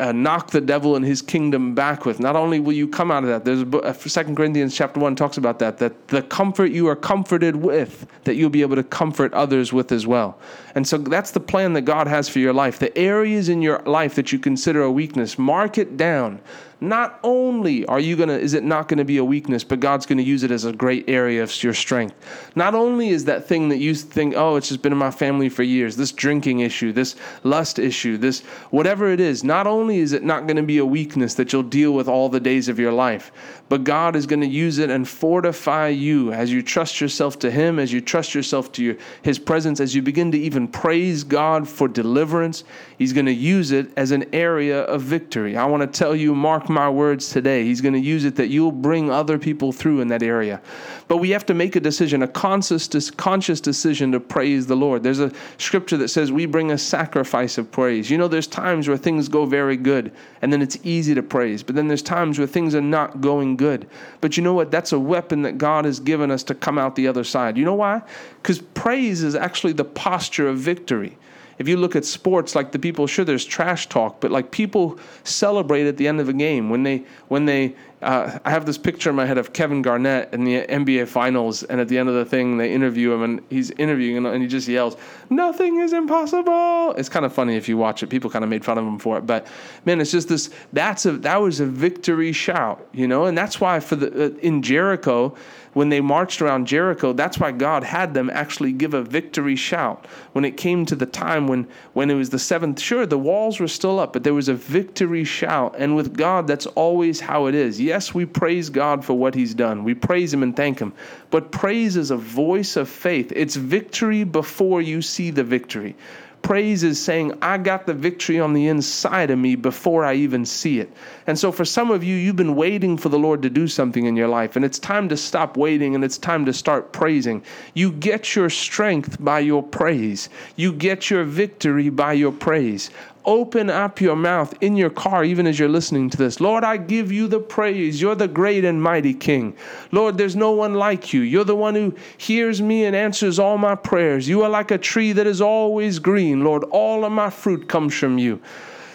uh, 0.00 0.10
knock 0.10 0.50
the 0.50 0.60
devil 0.60 0.96
and 0.96 1.04
his 1.04 1.22
kingdom 1.22 1.74
back 1.74 2.04
with. 2.04 2.18
Not 2.18 2.34
only 2.34 2.58
will 2.58 2.72
you 2.72 2.88
come 2.88 3.10
out 3.10 3.22
of 3.22 3.28
that, 3.28 3.44
there's 3.44 3.62
a 3.84 4.08
Second 4.08 4.36
Corinthians 4.36 4.74
chapter 4.74 4.98
one 4.98 5.14
talks 5.14 5.36
about 5.36 5.60
that. 5.60 5.78
That 5.78 6.08
the 6.08 6.22
comfort 6.22 6.72
you 6.72 6.88
are 6.88 6.96
comforted 6.96 7.56
with, 7.56 8.06
that 8.24 8.34
you'll 8.34 8.50
be 8.50 8.62
able 8.62 8.76
to 8.76 8.82
comfort 8.82 9.32
others 9.34 9.72
with 9.72 9.92
as 9.92 10.06
well. 10.06 10.38
And 10.74 10.86
so 10.86 10.98
that's 10.98 11.30
the 11.30 11.40
plan 11.40 11.74
that 11.74 11.82
God 11.82 12.08
has 12.08 12.28
for 12.28 12.40
your 12.40 12.52
life. 12.52 12.78
The 12.78 12.96
areas 12.98 13.48
in 13.48 13.62
your 13.62 13.78
life 13.80 14.16
that 14.16 14.32
you 14.32 14.38
consider 14.38 14.82
a 14.82 14.90
weakness, 14.90 15.38
mark 15.38 15.78
it 15.78 15.96
down 15.96 16.40
not 16.80 17.18
only 17.22 17.84
are 17.86 18.00
you 18.00 18.16
going 18.16 18.28
to 18.28 18.38
is 18.38 18.54
it 18.54 18.64
not 18.64 18.88
going 18.88 18.98
to 18.98 19.04
be 19.04 19.18
a 19.18 19.24
weakness 19.24 19.64
but 19.64 19.80
god's 19.80 20.06
going 20.06 20.18
to 20.18 20.24
use 20.24 20.42
it 20.42 20.50
as 20.50 20.64
a 20.64 20.72
great 20.72 21.04
area 21.08 21.42
of 21.42 21.62
your 21.62 21.74
strength. 21.74 22.14
Not 22.54 22.74
only 22.74 23.08
is 23.08 23.24
that 23.24 23.46
thing 23.46 23.68
that 23.68 23.78
you 23.78 23.94
think 23.94 24.34
oh 24.36 24.56
it's 24.56 24.68
just 24.68 24.82
been 24.82 24.92
in 24.92 24.98
my 24.98 25.10
family 25.10 25.48
for 25.48 25.62
years 25.62 25.96
this 25.96 26.12
drinking 26.12 26.60
issue 26.60 26.92
this 26.92 27.16
lust 27.44 27.78
issue 27.78 28.16
this 28.16 28.40
whatever 28.70 29.10
it 29.10 29.20
is 29.20 29.44
not 29.44 29.66
only 29.66 29.98
is 29.98 30.12
it 30.12 30.22
not 30.22 30.46
going 30.46 30.56
to 30.56 30.62
be 30.62 30.78
a 30.78 30.86
weakness 30.86 31.34
that 31.34 31.52
you'll 31.52 31.62
deal 31.62 31.92
with 31.92 32.08
all 32.08 32.28
the 32.28 32.40
days 32.40 32.68
of 32.68 32.78
your 32.78 32.92
life 32.92 33.32
but 33.68 33.84
god 33.84 34.16
is 34.16 34.26
going 34.26 34.40
to 34.40 34.46
use 34.46 34.78
it 34.78 34.90
and 34.90 35.08
fortify 35.08 35.88
you 35.88 36.32
as 36.32 36.52
you 36.52 36.62
trust 36.62 37.00
yourself 37.00 37.38
to 37.38 37.50
him 37.50 37.78
as 37.78 37.92
you 37.92 38.00
trust 38.00 38.34
yourself 38.34 38.70
to 38.72 38.82
your, 38.82 38.96
his 39.22 39.38
presence 39.38 39.80
as 39.80 39.94
you 39.94 40.02
begin 40.02 40.32
to 40.32 40.38
even 40.38 40.68
praise 40.68 41.24
god 41.24 41.68
for 41.68 41.88
deliverance. 41.88 42.64
He's 42.98 43.12
going 43.12 43.26
to 43.26 43.32
use 43.32 43.72
it 43.72 43.90
as 43.96 44.10
an 44.10 44.24
area 44.32 44.82
of 44.82 45.02
victory. 45.02 45.56
I 45.56 45.64
want 45.66 45.80
to 45.82 45.98
tell 45.98 46.14
you 46.14 46.34
mark 46.34 46.67
my 46.68 46.88
words 46.88 47.30
today. 47.30 47.64
He's 47.64 47.80
going 47.80 47.94
to 47.94 48.00
use 48.00 48.24
it 48.24 48.36
that 48.36 48.48
you'll 48.48 48.72
bring 48.72 49.10
other 49.10 49.38
people 49.38 49.72
through 49.72 50.00
in 50.00 50.08
that 50.08 50.22
area. 50.22 50.60
But 51.06 51.18
we 51.18 51.30
have 51.30 51.46
to 51.46 51.54
make 51.54 51.76
a 51.76 51.80
decision, 51.80 52.22
a 52.22 52.28
conscious, 52.28 53.10
conscious 53.10 53.60
decision 53.60 54.12
to 54.12 54.20
praise 54.20 54.66
the 54.66 54.76
Lord. 54.76 55.02
There's 55.02 55.20
a 55.20 55.32
scripture 55.58 55.96
that 55.98 56.08
says 56.08 56.30
we 56.30 56.46
bring 56.46 56.70
a 56.70 56.78
sacrifice 56.78 57.58
of 57.58 57.70
praise. 57.70 58.10
You 58.10 58.18
know, 58.18 58.28
there's 58.28 58.46
times 58.46 58.88
where 58.88 58.96
things 58.96 59.28
go 59.28 59.46
very 59.46 59.76
good 59.76 60.12
and 60.42 60.52
then 60.52 60.62
it's 60.62 60.78
easy 60.84 61.14
to 61.14 61.22
praise. 61.22 61.62
But 61.62 61.74
then 61.74 61.88
there's 61.88 62.02
times 62.02 62.38
where 62.38 62.46
things 62.46 62.74
are 62.74 62.80
not 62.80 63.20
going 63.20 63.56
good. 63.56 63.88
But 64.20 64.36
you 64.36 64.42
know 64.42 64.54
what? 64.54 64.70
That's 64.70 64.92
a 64.92 64.98
weapon 64.98 65.42
that 65.42 65.58
God 65.58 65.84
has 65.84 66.00
given 66.00 66.30
us 66.30 66.42
to 66.44 66.54
come 66.54 66.78
out 66.78 66.94
the 66.96 67.08
other 67.08 67.24
side. 67.24 67.56
You 67.56 67.64
know 67.64 67.74
why? 67.74 68.02
Because 68.42 68.58
praise 68.60 69.22
is 69.22 69.34
actually 69.34 69.72
the 69.72 69.84
posture 69.84 70.48
of 70.48 70.58
victory 70.58 71.16
if 71.58 71.68
you 71.68 71.76
look 71.76 71.96
at 71.96 72.04
sports, 72.04 72.54
like 72.54 72.72
the 72.72 72.78
people, 72.78 73.06
sure, 73.06 73.24
there's 73.24 73.44
trash 73.44 73.88
talk, 73.88 74.20
but 74.20 74.30
like 74.30 74.50
people 74.50 74.98
celebrate 75.24 75.86
at 75.86 75.96
the 75.96 76.06
end 76.06 76.20
of 76.20 76.28
a 76.28 76.32
game 76.32 76.70
when 76.70 76.82
they 76.82 77.04
when 77.28 77.44
they. 77.44 77.74
Uh, 78.00 78.38
I 78.44 78.50
have 78.50 78.64
this 78.64 78.78
picture 78.78 79.10
in 79.10 79.16
my 79.16 79.26
head 79.26 79.38
of 79.38 79.52
Kevin 79.52 79.82
Garnett 79.82 80.32
in 80.32 80.44
the 80.44 80.64
NBA 80.64 81.08
Finals, 81.08 81.64
and 81.64 81.80
at 81.80 81.88
the 81.88 81.98
end 81.98 82.08
of 82.08 82.14
the 82.14 82.24
thing, 82.24 82.56
they 82.56 82.72
interview 82.72 83.12
him, 83.12 83.24
and 83.24 83.42
he's 83.50 83.72
interviewing, 83.72 84.24
and 84.24 84.40
he 84.40 84.46
just 84.46 84.68
yells, 84.68 84.96
"Nothing 85.30 85.80
is 85.80 85.92
impossible." 85.92 86.94
It's 86.96 87.08
kind 87.08 87.26
of 87.26 87.32
funny 87.32 87.56
if 87.56 87.68
you 87.68 87.76
watch 87.76 88.04
it. 88.04 88.06
People 88.06 88.30
kind 88.30 88.44
of 88.44 88.50
made 88.50 88.64
fun 88.64 88.78
of 88.78 88.84
him 88.84 89.00
for 89.00 89.18
it, 89.18 89.26
but 89.26 89.48
man, 89.84 90.00
it's 90.00 90.12
just 90.12 90.28
this. 90.28 90.50
That's 90.72 91.06
a 91.06 91.12
that 91.18 91.40
was 91.40 91.58
a 91.58 91.66
victory 91.66 92.30
shout, 92.32 92.86
you 92.92 93.08
know, 93.08 93.24
and 93.24 93.36
that's 93.36 93.60
why 93.60 93.80
for 93.80 93.96
the 93.96 94.26
uh, 94.26 94.28
in 94.42 94.62
Jericho 94.62 95.34
when 95.78 95.90
they 95.90 96.00
marched 96.00 96.42
around 96.42 96.66
Jericho, 96.66 97.12
that's 97.12 97.38
why 97.38 97.52
God 97.52 97.84
had 97.84 98.12
them 98.12 98.30
actually 98.30 98.72
give 98.72 98.94
a 98.94 99.02
victory 99.02 99.54
shout. 99.54 100.06
When 100.32 100.44
it 100.44 100.56
came 100.56 100.84
to 100.86 100.96
the 100.96 101.06
time 101.06 101.46
when, 101.46 101.68
when 101.92 102.10
it 102.10 102.16
was 102.16 102.30
the 102.30 102.38
seventh, 102.40 102.80
sure, 102.80 103.06
the 103.06 103.16
walls 103.16 103.60
were 103.60 103.68
still 103.68 104.00
up, 104.00 104.12
but 104.12 104.24
there 104.24 104.34
was 104.34 104.48
a 104.48 104.54
victory 104.54 105.22
shout. 105.22 105.76
And 105.78 105.94
with 105.94 106.16
God, 106.16 106.48
that's 106.48 106.66
always 106.66 107.20
how 107.20 107.46
it 107.46 107.54
is. 107.54 107.80
Yes, 107.80 108.12
we 108.12 108.26
praise 108.26 108.70
God 108.70 109.04
for 109.04 109.14
what 109.14 109.36
He's 109.36 109.54
done, 109.54 109.84
we 109.84 109.94
praise 109.94 110.34
Him 110.34 110.42
and 110.42 110.56
thank 110.56 110.80
Him. 110.80 110.92
But 111.30 111.52
praise 111.52 111.96
is 111.96 112.10
a 112.10 112.16
voice 112.16 112.74
of 112.74 112.88
faith, 112.88 113.32
it's 113.36 113.54
victory 113.54 114.24
before 114.24 114.82
you 114.82 115.00
see 115.00 115.30
the 115.30 115.44
victory. 115.44 115.94
Praise 116.42 116.82
is 116.82 117.02
saying, 117.02 117.36
I 117.42 117.58
got 117.58 117.86
the 117.86 117.94
victory 117.94 118.40
on 118.40 118.52
the 118.54 118.68
inside 118.68 119.30
of 119.30 119.38
me 119.38 119.54
before 119.54 120.04
I 120.04 120.14
even 120.14 120.46
see 120.46 120.80
it. 120.80 120.90
And 121.26 121.38
so, 121.38 121.52
for 121.52 121.64
some 121.64 121.90
of 121.90 122.02
you, 122.02 122.14
you've 122.14 122.36
been 122.36 122.56
waiting 122.56 122.96
for 122.96 123.08
the 123.08 123.18
Lord 123.18 123.42
to 123.42 123.50
do 123.50 123.68
something 123.68 124.06
in 124.06 124.16
your 124.16 124.28
life, 124.28 124.56
and 124.56 124.64
it's 124.64 124.78
time 124.78 125.08
to 125.10 125.16
stop 125.16 125.56
waiting 125.56 125.94
and 125.94 126.04
it's 126.04 126.16
time 126.16 126.46
to 126.46 126.52
start 126.52 126.92
praising. 126.92 127.42
You 127.74 127.92
get 127.92 128.34
your 128.34 128.50
strength 128.50 129.22
by 129.22 129.40
your 129.40 129.62
praise, 129.62 130.28
you 130.56 130.72
get 130.72 131.10
your 131.10 131.24
victory 131.24 131.90
by 131.90 132.14
your 132.14 132.32
praise 132.32 132.90
open 133.28 133.68
up 133.68 134.00
your 134.00 134.16
mouth 134.16 134.54
in 134.62 134.74
your 134.74 134.88
car, 134.88 135.22
even 135.22 135.46
as 135.46 135.58
you're 135.58 135.68
listening 135.68 136.08
to 136.08 136.16
this. 136.16 136.40
Lord, 136.40 136.64
I 136.64 136.78
give 136.78 137.12
you 137.12 137.28
the 137.28 137.38
praise. 137.38 138.00
You're 138.00 138.14
the 138.14 138.26
great 138.26 138.64
and 138.64 138.82
mighty 138.82 139.12
King. 139.12 139.54
Lord, 139.92 140.16
there's 140.16 140.34
no 140.34 140.52
one 140.52 140.74
like 140.74 141.12
you. 141.12 141.20
You're 141.20 141.44
the 141.44 141.54
one 141.54 141.74
who 141.74 141.94
hears 142.16 142.62
me 142.62 142.86
and 142.86 142.96
answers 142.96 143.38
all 143.38 143.58
my 143.58 143.74
prayers. 143.74 144.26
You 144.26 144.42
are 144.44 144.48
like 144.48 144.70
a 144.70 144.78
tree 144.78 145.12
that 145.12 145.26
is 145.26 145.42
always 145.42 145.98
green. 145.98 146.42
Lord, 146.42 146.64
all 146.70 147.04
of 147.04 147.12
my 147.12 147.28
fruit 147.28 147.68
comes 147.68 147.94
from 147.94 148.16
you. 148.16 148.40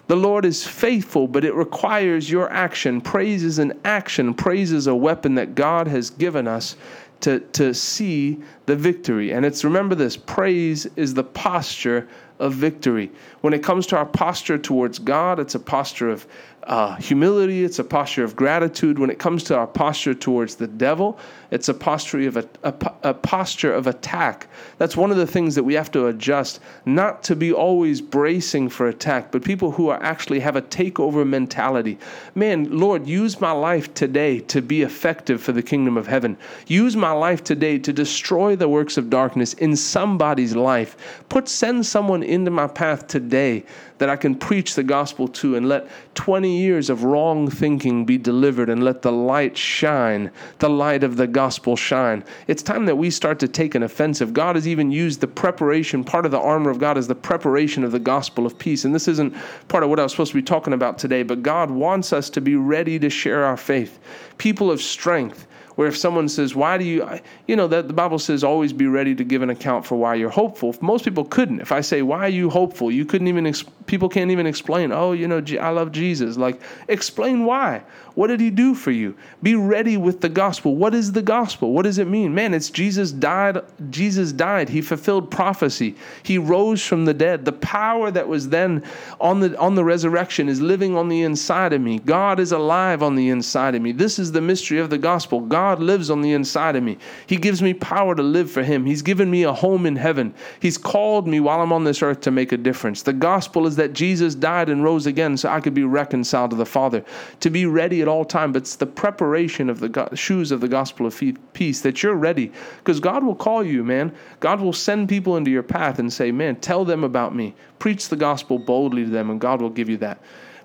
The 0.07 0.15
Lord 0.15 0.45
is 0.45 0.65
faithful, 0.65 1.27
but 1.27 1.45
it 1.45 1.53
requires 1.53 2.29
your 2.29 2.51
action. 2.51 3.01
Praise 3.01 3.43
is 3.43 3.59
an 3.59 3.79
action. 3.85 4.33
Praise 4.33 4.71
is 4.71 4.87
a 4.87 4.95
weapon 4.95 5.35
that 5.35 5.53
God 5.53 5.87
has 5.87 6.09
given 6.09 6.47
us 6.47 6.75
to, 7.21 7.39
to 7.39 7.73
see 7.73 8.41
the 8.65 8.75
victory. 8.75 9.31
And 9.31 9.45
it's 9.45 9.63
remember 9.63 9.95
this 9.95 10.17
praise 10.17 10.85
is 10.95 11.13
the 11.13 11.23
posture 11.23 12.07
of 12.39 12.53
victory. 12.53 13.11
When 13.41 13.53
it 13.53 13.63
comes 13.63 13.87
to 13.87 13.97
our 13.97 14.05
posture 14.05 14.57
towards 14.57 14.99
God, 14.99 15.39
it's 15.39 15.55
a 15.55 15.59
posture 15.59 16.09
of 16.09 16.27
uh, 16.67 16.95
humility, 16.95 17.63
it's 17.63 17.79
a 17.79 17.83
posture 17.83 18.23
of 18.23 18.35
gratitude. 18.35 18.97
When 18.97 19.09
it 19.09 19.19
comes 19.19 19.43
to 19.45 19.57
our 19.57 19.67
posture 19.67 20.13
towards 20.13 20.55
the 20.55 20.67
devil, 20.67 21.19
it's 21.51 21.67
a 21.67 21.73
posture 21.73 22.25
of 22.27 22.37
a, 22.37 22.47
a, 22.63 22.73
a, 23.03 23.13
posture 23.13 23.73
of 23.73 23.85
attack. 23.85 24.47
That's 24.77 24.95
one 24.95 25.11
of 25.11 25.17
the 25.17 25.27
things 25.27 25.55
that 25.55 25.63
we 25.63 25.73
have 25.73 25.91
to 25.91 26.07
adjust, 26.07 26.61
not 26.85 27.21
to 27.23 27.35
be 27.35 27.51
always 27.51 27.99
bracing 27.99 28.69
for 28.69 28.87
attack, 28.87 29.31
but 29.31 29.43
people 29.43 29.71
who 29.71 29.89
are 29.89 30.01
actually 30.01 30.39
have 30.39 30.55
a 30.55 30.61
takeover 30.61 31.27
mentality. 31.27 31.99
Man, 32.33 32.79
Lord, 32.79 33.07
use 33.07 33.41
my 33.41 33.51
life 33.51 33.93
today 33.93 34.39
to 34.39 34.61
be 34.61 34.83
effective 34.83 35.41
for 35.41 35.51
the 35.51 35.63
kingdom 35.63 35.97
of 35.97 36.07
heaven. 36.07 36.37
Use 36.67 36.95
my 36.95 37.11
life 37.11 37.43
today 37.43 37.77
to 37.79 37.91
destroy 37.91 38.52
the 38.55 38.69
works 38.69 38.97
of 38.97 39.09
darkness 39.09 39.53
in 39.53 39.75
somebody's 39.75 40.55
life. 40.55 41.23
Put 41.29 41.47
send 41.47 41.85
someone 41.85 42.23
into 42.23 42.51
my 42.51 42.67
path 42.67 43.07
today 43.07 43.63
that 43.99 44.09
I 44.09 44.15
can 44.15 44.35
preach 44.35 44.75
the 44.75 44.83
gospel 44.83 45.27
to 45.29 45.55
and 45.55 45.69
let 45.69 45.87
20 46.15 46.57
years 46.57 46.89
of 46.89 47.03
wrong 47.03 47.49
thinking 47.49 48.05
be 48.05 48.17
delivered 48.17 48.69
and 48.69 48.83
let 48.83 49.01
the 49.01 49.11
light 49.11 49.57
shine, 49.57 50.31
the 50.59 50.69
light 50.69 51.03
of 51.03 51.15
the 51.15 51.27
gospel 51.27 51.75
shine. 51.75 52.23
It's 52.47 52.61
time 52.61 52.85
that 52.85 52.97
we 52.97 53.09
start 53.09 53.39
to 53.39 53.47
take 53.47 53.75
an 53.75 53.83
offensive. 53.83 54.33
God 54.33 54.55
has 54.55 54.67
even 54.67 54.91
used 54.91 55.21
the 55.21 55.27
preparation, 55.27 56.03
part 56.03 56.25
of 56.25 56.31
the 56.31 56.39
armor 56.39 56.69
of 56.69 56.79
God 56.79 56.97
is 56.97 57.07
the 57.07 57.15
preparation 57.15 57.83
of 57.83 57.91
the 57.91 57.99
gospel 57.99 58.45
of 58.45 58.57
peace. 58.57 58.83
And 58.83 58.93
this 58.93 59.07
isn't 59.07 59.35
part 59.69 59.83
of 59.83 59.89
what 59.89 59.99
I 59.99 60.03
was 60.03 60.11
supposed 60.11 60.31
to 60.31 60.37
be 60.37 60.43
talking 60.43 60.73
about 60.73 60.97
today, 60.97 61.23
but 61.23 61.43
God 61.43 61.71
wants 61.71 62.11
us 62.11 62.29
to 62.31 62.41
be 62.41 62.55
ready 62.55 62.99
to 62.99 63.09
share 63.09 63.45
our 63.45 63.57
faith. 63.57 63.99
People 64.37 64.69
of 64.69 64.81
strength 64.81 65.47
where 65.75 65.87
if 65.87 65.97
someone 65.97 66.29
says, 66.29 66.55
Why 66.55 66.77
do 66.77 66.85
you, 66.85 67.07
you 67.47 67.55
know, 67.55 67.67
that 67.67 67.87
the 67.87 67.93
Bible 67.93 68.19
says 68.19 68.43
always 68.43 68.73
be 68.73 68.87
ready 68.87 69.15
to 69.15 69.23
give 69.23 69.41
an 69.41 69.49
account 69.49 69.85
for 69.85 69.95
why 69.95 70.15
you're 70.15 70.29
hopeful. 70.29 70.75
Most 70.81 71.05
people 71.05 71.25
couldn't. 71.25 71.59
If 71.59 71.71
I 71.71 71.81
say, 71.81 72.01
Why 72.01 72.19
are 72.19 72.29
you 72.29 72.49
hopeful? 72.49 72.91
You 72.91 73.05
couldn't 73.05 73.27
even, 73.27 73.51
people 73.85 74.09
can't 74.09 74.31
even 74.31 74.45
explain, 74.45 74.91
Oh, 74.91 75.13
you 75.13 75.27
know, 75.27 75.43
I 75.59 75.69
love 75.69 75.91
Jesus. 75.91 76.37
Like, 76.37 76.61
explain 76.87 77.45
why. 77.45 77.83
What 78.15 78.27
did 78.27 78.39
he 78.39 78.51
do 78.51 78.75
for 78.75 78.91
you? 78.91 79.15
Be 79.41 79.55
ready 79.55 79.97
with 79.97 80.21
the 80.21 80.29
gospel. 80.29 80.75
What 80.75 80.93
is 80.93 81.13
the 81.13 81.23
gospel? 81.23 81.73
What 81.73 81.83
does 81.83 81.97
it 81.97 82.07
mean? 82.07 82.35
Man, 82.35 82.53
it's 82.53 82.69
Jesus 82.69 83.11
died. 83.11 83.61
Jesus 83.89 84.31
died. 84.31 84.69
He 84.69 84.81
fulfilled 84.81 85.31
prophecy. 85.31 85.95
He 86.21 86.37
rose 86.37 86.85
from 86.85 87.05
the 87.05 87.13
dead. 87.15 87.43
The 87.43 87.53
power 87.53 88.11
that 88.11 88.27
was 88.27 88.49
then 88.49 88.83
on 89.19 89.39
the 89.39 89.57
on 89.57 89.73
the 89.73 89.83
resurrection 89.83 90.47
is 90.47 90.61
living 90.61 90.95
on 90.95 91.09
the 91.09 91.23
inside 91.23 91.73
of 91.73 91.81
me. 91.81 91.97
God 91.99 92.39
is 92.39 92.51
alive 92.51 93.01
on 93.01 93.15
the 93.15 93.29
inside 93.29 93.73
of 93.73 93.81
me. 93.81 93.91
This 93.91 94.19
is 94.19 94.31
the 94.31 94.41
mystery 94.41 94.77
of 94.77 94.91
the 94.91 94.99
gospel. 94.99 95.39
God 95.39 95.62
lives 95.71 96.09
on 96.09 96.21
the 96.21 96.33
inside 96.33 96.75
of 96.75 96.83
me. 96.83 96.97
He 97.27 97.37
gives 97.37 97.61
me 97.61 97.73
power 97.73 98.15
to 98.15 98.21
live 98.21 98.51
for 98.51 98.63
him. 98.63 98.85
He's 98.85 99.01
given 99.01 99.31
me 99.31 99.43
a 99.43 99.53
home 99.53 99.85
in 99.85 99.95
heaven. 99.95 100.33
He's 100.59 100.77
called 100.77 101.27
me 101.27 101.39
while 101.39 101.61
I'm 101.61 101.71
on 101.71 101.83
this 101.83 102.01
earth 102.01 102.21
to 102.21 102.31
make 102.31 102.51
a 102.51 102.57
difference. 102.57 103.01
The 103.01 103.13
gospel 103.13 103.65
is 103.65 103.75
that 103.77 103.93
Jesus 103.93 104.35
died 104.35 104.69
and 104.69 104.83
rose 104.83 105.05
again 105.05 105.37
so 105.37 105.49
I 105.49 105.61
could 105.61 105.73
be 105.73 105.83
reconciled 105.83 106.51
to 106.51 106.55
the 106.55 106.65
Father. 106.65 107.03
To 107.39 107.49
be 107.49 107.65
ready 107.65 108.01
at 108.01 108.07
all 108.07 108.25
time, 108.25 108.51
but 108.51 108.63
it's 108.63 108.75
the 108.75 108.85
preparation 108.85 109.69
of 109.69 109.79
the 109.79 109.89
go- 109.89 110.09
shoes 110.13 110.51
of 110.51 110.61
the 110.61 110.67
gospel 110.67 111.05
of 111.05 111.21
peace 111.53 111.81
that 111.81 112.03
you're 112.03 112.15
ready. 112.15 112.51
Because 112.77 112.99
God 112.99 113.23
will 113.23 113.35
call 113.35 113.63
you, 113.63 113.83
man. 113.83 114.13
God 114.39 114.61
will 114.61 114.73
send 114.73 115.09
people 115.09 115.37
into 115.37 115.51
your 115.51 115.63
path 115.63 115.99
and 115.99 116.11
say, 116.11 116.31
man, 116.31 116.57
tell 116.57 116.85
them 116.85 117.03
about 117.03 117.35
me. 117.35 117.55
Preach 117.79 118.09
the 118.09 118.15
gospel 118.15 118.59
boldly 118.59 119.05
to 119.05 119.09
them, 119.09 119.29
and 119.29 119.39
God 119.39 119.61
will 119.61 119.69
give 119.69 119.89
you 119.89 119.97
that. 119.97 120.21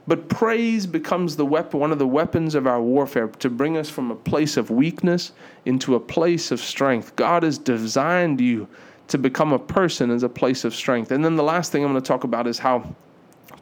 But 0.08 0.30
praise 0.30 0.86
becomes 0.86 1.36
the 1.36 1.44
weapon, 1.44 1.80
one 1.80 1.92
of 1.92 1.98
the 1.98 2.06
weapons 2.06 2.54
of 2.54 2.66
our 2.66 2.80
warfare 2.80 3.28
to 3.28 3.50
bring 3.50 3.76
us 3.76 3.90
from 3.90 4.10
a 4.10 4.16
place 4.16 4.56
of 4.56 4.70
weakness 4.70 5.32
into 5.66 5.96
a 5.96 6.00
place 6.00 6.50
of 6.50 6.60
strength. 6.60 7.14
God 7.14 7.42
has 7.42 7.58
designed 7.58 8.40
you 8.40 8.66
to 9.08 9.18
become 9.18 9.52
a 9.52 9.58
person 9.58 10.10
as 10.10 10.22
a 10.22 10.28
place 10.28 10.64
of 10.64 10.74
strength. 10.74 11.10
And 11.10 11.22
then 11.22 11.36
the 11.36 11.42
last 11.42 11.72
thing 11.72 11.84
I'm 11.84 11.92
going 11.92 12.02
to 12.02 12.08
talk 12.08 12.24
about 12.24 12.46
is 12.46 12.58
how 12.58 12.94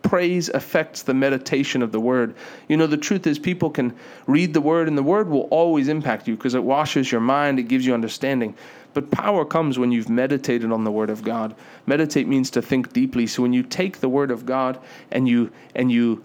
praise 0.09 0.49
affects 0.51 1.03
the 1.03 1.15
meditation 1.15 1.83
of 1.83 1.93
the 1.93 2.01
word. 2.01 2.35
You 2.69 2.77
know, 2.77 2.87
the 2.87 2.97
truth 2.97 3.27
is, 3.27 3.39
people 3.39 3.71
can 3.71 3.95
read 4.27 4.55
the 4.55 4.61
word, 4.61 4.89
and 4.89 4.97
the 4.97 5.03
word 5.03 5.29
will 5.29 5.49
always 5.51 5.89
impact 5.89 6.29
you 6.29 6.37
because 6.37 6.55
it 6.55 6.63
washes 6.63 7.11
your 7.11 7.21
mind, 7.21 7.59
it 7.59 7.65
gives 7.65 7.85
you 7.85 7.93
understanding. 7.93 8.55
But 8.95 9.11
power 9.11 9.45
comes 9.45 9.79
when 9.79 9.93
you've 9.93 10.09
meditated 10.09 10.73
on 10.73 10.85
the 10.85 10.91
word 10.91 11.11
of 11.11 11.23
God. 11.23 11.55
Meditate 11.87 12.27
means 12.27 12.51
to 12.51 12.63
think 12.63 12.93
deeply. 12.93 13.27
So 13.27 13.43
when 13.43 13.53
you 13.53 13.63
take 13.63 14.01
the 14.01 14.09
word 14.09 14.31
of 14.31 14.47
God 14.47 14.79
and 15.11 15.29
you 15.29 15.51
and 15.75 15.93
you 15.93 16.25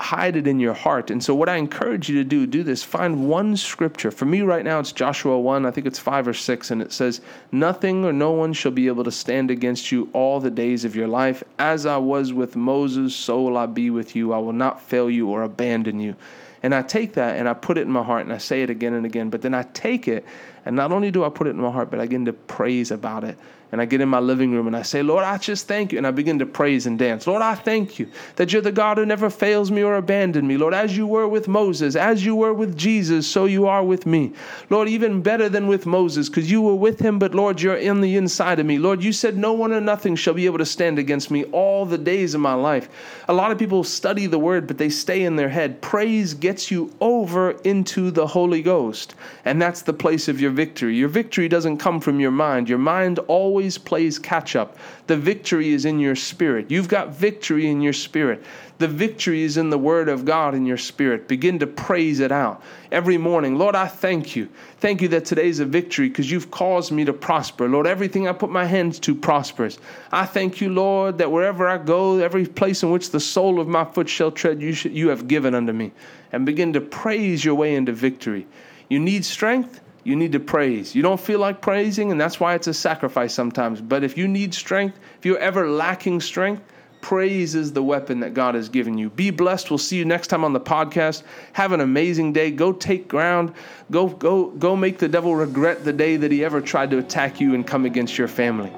hide 0.00 0.36
it 0.36 0.46
in 0.46 0.60
your 0.60 0.74
heart. 0.74 1.10
And 1.10 1.22
so, 1.22 1.34
what 1.34 1.48
I 1.48 1.56
encourage 1.56 2.08
you 2.08 2.16
to 2.16 2.24
do, 2.24 2.46
do 2.46 2.62
this. 2.62 2.84
Find 2.84 3.28
one 3.28 3.56
scripture. 3.56 4.10
For 4.10 4.24
me, 4.24 4.42
right 4.42 4.64
now, 4.64 4.78
it's 4.78 4.92
Joshua 4.92 5.38
1, 5.38 5.66
I 5.66 5.70
think 5.70 5.86
it's 5.86 5.98
5 5.98 6.28
or 6.28 6.34
6, 6.34 6.70
and 6.70 6.80
it 6.80 6.92
says, 6.92 7.20
Nothing 7.50 8.04
or 8.04 8.12
no 8.12 8.30
one 8.30 8.52
shall 8.52 8.70
be 8.70 8.86
able 8.86 9.04
to 9.04 9.10
stand 9.10 9.50
against 9.50 9.90
you 9.90 10.08
all 10.12 10.40
the 10.40 10.50
days 10.50 10.84
of 10.84 10.94
your 10.94 11.08
life. 11.08 11.42
As 11.58 11.84
I 11.84 11.96
was 11.96 12.32
with 12.32 12.54
Moses, 12.54 13.14
so 13.14 13.42
will 13.42 13.56
I 13.56 13.66
be 13.66 13.90
with 13.90 14.14
you. 14.14 14.32
I 14.32 14.38
will 14.38 14.52
not 14.52 14.80
fail 14.80 15.10
you 15.10 15.28
or 15.28 15.42
abandon 15.42 15.98
you. 15.98 16.14
And 16.62 16.74
I 16.74 16.82
take 16.82 17.14
that 17.14 17.36
and 17.36 17.48
I 17.48 17.54
put 17.54 17.78
it 17.78 17.82
in 17.82 17.90
my 17.90 18.02
heart 18.02 18.22
and 18.22 18.32
I 18.32 18.38
say 18.38 18.62
it 18.62 18.70
again 18.70 18.94
and 18.94 19.06
again. 19.06 19.30
But 19.30 19.42
then 19.42 19.54
I 19.54 19.62
take 19.62 20.08
it 20.08 20.24
and 20.64 20.74
not 20.74 20.90
only 20.90 21.12
do 21.12 21.24
I 21.24 21.28
put 21.28 21.46
it 21.46 21.50
in 21.50 21.60
my 21.60 21.70
heart, 21.70 21.88
but 21.88 22.00
I 22.00 22.04
begin 22.04 22.24
to 22.24 22.32
praise 22.32 22.90
about 22.90 23.22
it 23.22 23.38
and 23.70 23.80
I 23.80 23.84
get 23.84 24.00
in 24.00 24.08
my 24.08 24.18
living 24.18 24.52
room 24.52 24.66
and 24.66 24.76
I 24.76 24.82
say, 24.82 25.02
Lord, 25.02 25.24
I 25.24 25.36
just 25.36 25.68
thank 25.68 25.92
you. 25.92 25.98
And 25.98 26.06
I 26.06 26.10
begin 26.10 26.38
to 26.38 26.46
praise 26.46 26.86
and 26.86 26.98
dance. 26.98 27.26
Lord, 27.26 27.42
I 27.42 27.54
thank 27.54 27.98
you 27.98 28.10
that 28.36 28.52
you're 28.52 28.62
the 28.62 28.72
God 28.72 28.96
who 28.96 29.04
never 29.04 29.28
fails 29.28 29.70
me 29.70 29.82
or 29.82 29.96
abandoned 29.96 30.48
me. 30.48 30.56
Lord, 30.56 30.72
as 30.72 30.96
you 30.96 31.06
were 31.06 31.28
with 31.28 31.48
Moses, 31.48 31.94
as 31.94 32.24
you 32.24 32.34
were 32.34 32.54
with 32.54 32.76
Jesus, 32.78 33.26
so 33.26 33.44
you 33.44 33.66
are 33.66 33.84
with 33.84 34.06
me. 34.06 34.32
Lord, 34.70 34.88
even 34.88 35.20
better 35.20 35.48
than 35.50 35.66
with 35.66 35.84
Moses, 35.84 36.28
because 36.28 36.50
you 36.50 36.62
were 36.62 36.74
with 36.74 36.98
him, 36.98 37.18
but 37.18 37.34
Lord, 37.34 37.60
you're 37.60 37.76
in 37.76 38.00
the 38.00 38.16
inside 38.16 38.58
of 38.58 38.66
me. 38.66 38.78
Lord, 38.78 39.02
you 39.02 39.12
said, 39.12 39.36
No 39.36 39.52
one 39.52 39.72
or 39.72 39.80
nothing 39.80 40.16
shall 40.16 40.34
be 40.34 40.46
able 40.46 40.58
to 40.58 40.66
stand 40.66 40.98
against 40.98 41.30
me 41.30 41.44
all 41.44 41.84
the 41.84 41.98
days 41.98 42.34
of 42.34 42.40
my 42.40 42.54
life. 42.54 42.88
A 43.28 43.34
lot 43.34 43.52
of 43.52 43.58
people 43.58 43.84
study 43.84 44.26
the 44.26 44.38
word, 44.38 44.66
but 44.66 44.78
they 44.78 44.88
stay 44.88 45.24
in 45.24 45.36
their 45.36 45.50
head. 45.50 45.82
Praise 45.82 46.32
gets 46.32 46.70
you 46.70 46.90
over 47.00 47.50
into 47.50 48.10
the 48.10 48.26
Holy 48.26 48.62
Ghost. 48.62 49.14
And 49.44 49.60
that's 49.60 49.82
the 49.82 49.92
place 49.92 50.28
of 50.28 50.40
your 50.40 50.50
victory. 50.50 50.96
Your 50.96 51.08
victory 51.08 51.48
doesn't 51.48 51.78
come 51.78 52.00
from 52.00 52.20
your 52.20 52.30
mind. 52.30 52.68
Your 52.68 52.78
mind 52.78 53.18
always 53.20 53.57
always 53.58 53.76
plays 53.76 54.20
catch 54.20 54.54
up. 54.54 54.76
The 55.08 55.16
victory 55.16 55.70
is 55.70 55.84
in 55.84 55.98
your 55.98 56.14
spirit. 56.14 56.70
You've 56.70 56.86
got 56.86 57.08
victory 57.08 57.68
in 57.68 57.80
your 57.80 57.92
spirit. 57.92 58.44
The 58.78 58.86
victory 58.86 59.42
is 59.42 59.56
in 59.56 59.68
the 59.68 59.76
Word 59.76 60.08
of 60.08 60.24
God 60.24 60.54
in 60.54 60.64
your 60.64 60.76
spirit. 60.76 61.26
Begin 61.26 61.58
to 61.58 61.66
praise 61.66 62.20
it 62.20 62.30
out 62.30 62.62
every 62.92 63.18
morning. 63.18 63.58
Lord, 63.58 63.74
I 63.74 63.88
thank 63.88 64.36
you. 64.36 64.48
Thank 64.78 65.02
you 65.02 65.08
that 65.08 65.24
today's 65.24 65.58
a 65.58 65.64
victory 65.64 66.08
because 66.08 66.30
you've 66.30 66.52
caused 66.52 66.92
me 66.92 67.04
to 67.04 67.12
prosper. 67.12 67.68
Lord, 67.68 67.88
everything 67.88 68.28
I 68.28 68.32
put 68.32 68.48
my 68.48 68.64
hands 68.64 69.00
to 69.00 69.14
prospers. 69.16 69.80
I 70.12 70.24
thank 70.24 70.60
you, 70.60 70.68
Lord, 70.68 71.18
that 71.18 71.32
wherever 71.32 71.66
I 71.68 71.78
go, 71.78 72.18
every 72.20 72.46
place 72.46 72.84
in 72.84 72.92
which 72.92 73.10
the 73.10 73.18
sole 73.18 73.58
of 73.58 73.66
my 73.66 73.84
foot 73.84 74.08
shall 74.08 74.30
tread, 74.30 74.62
you, 74.62 74.70
you 74.88 75.08
have 75.08 75.26
given 75.26 75.56
unto 75.56 75.72
me. 75.72 75.90
And 76.30 76.46
begin 76.46 76.72
to 76.74 76.80
praise 76.80 77.44
your 77.44 77.56
way 77.56 77.74
into 77.74 77.92
victory. 77.92 78.46
You 78.88 79.00
need 79.00 79.24
strength? 79.24 79.80
You 80.04 80.16
need 80.16 80.32
to 80.32 80.40
praise. 80.40 80.94
You 80.94 81.02
don't 81.02 81.20
feel 81.20 81.38
like 81.38 81.60
praising, 81.60 82.10
and 82.10 82.20
that's 82.20 82.40
why 82.40 82.54
it's 82.54 82.66
a 82.66 82.74
sacrifice 82.74 83.34
sometimes. 83.34 83.80
But 83.80 84.04
if 84.04 84.16
you 84.16 84.28
need 84.28 84.54
strength, 84.54 84.98
if 85.18 85.26
you're 85.26 85.38
ever 85.38 85.68
lacking 85.68 86.20
strength, 86.20 86.62
praise 87.00 87.54
is 87.54 87.72
the 87.72 87.82
weapon 87.82 88.20
that 88.20 88.34
God 88.34 88.54
has 88.54 88.68
given 88.68 88.98
you. 88.98 89.10
Be 89.10 89.30
blessed. 89.30 89.70
We'll 89.70 89.78
see 89.78 89.96
you 89.96 90.04
next 90.04 90.28
time 90.28 90.44
on 90.44 90.52
the 90.52 90.60
podcast. 90.60 91.22
Have 91.52 91.72
an 91.72 91.80
amazing 91.80 92.32
day. 92.32 92.50
Go 92.50 92.72
take 92.72 93.08
ground. 93.08 93.52
Go 93.90 94.08
go 94.08 94.50
go 94.50 94.76
make 94.76 94.98
the 94.98 95.08
devil 95.08 95.34
regret 95.34 95.84
the 95.84 95.92
day 95.92 96.16
that 96.16 96.32
he 96.32 96.44
ever 96.44 96.60
tried 96.60 96.90
to 96.90 96.98
attack 96.98 97.40
you 97.40 97.54
and 97.54 97.66
come 97.66 97.84
against 97.84 98.18
your 98.18 98.28
family. 98.28 98.72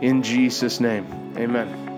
In 0.00 0.22
Jesus 0.22 0.80
name. 0.80 1.06
Amen. 1.36 1.90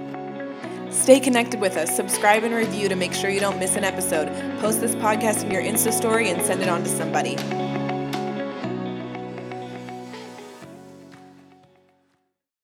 Stay 0.90 1.18
connected 1.18 1.60
with 1.60 1.76
us. 1.76 1.94
Subscribe 1.94 2.44
and 2.44 2.54
review 2.54 2.88
to 2.88 2.94
make 2.94 3.12
sure 3.12 3.28
you 3.28 3.40
don't 3.40 3.58
miss 3.58 3.74
an 3.76 3.82
episode. 3.82 4.28
Post 4.60 4.80
this 4.80 4.94
podcast 4.96 5.44
in 5.44 5.50
your 5.50 5.62
Insta 5.62 5.92
story 5.92 6.30
and 6.30 6.40
send 6.42 6.62
it 6.62 6.68
on 6.68 6.84
to 6.84 6.88
somebody. 6.88 7.36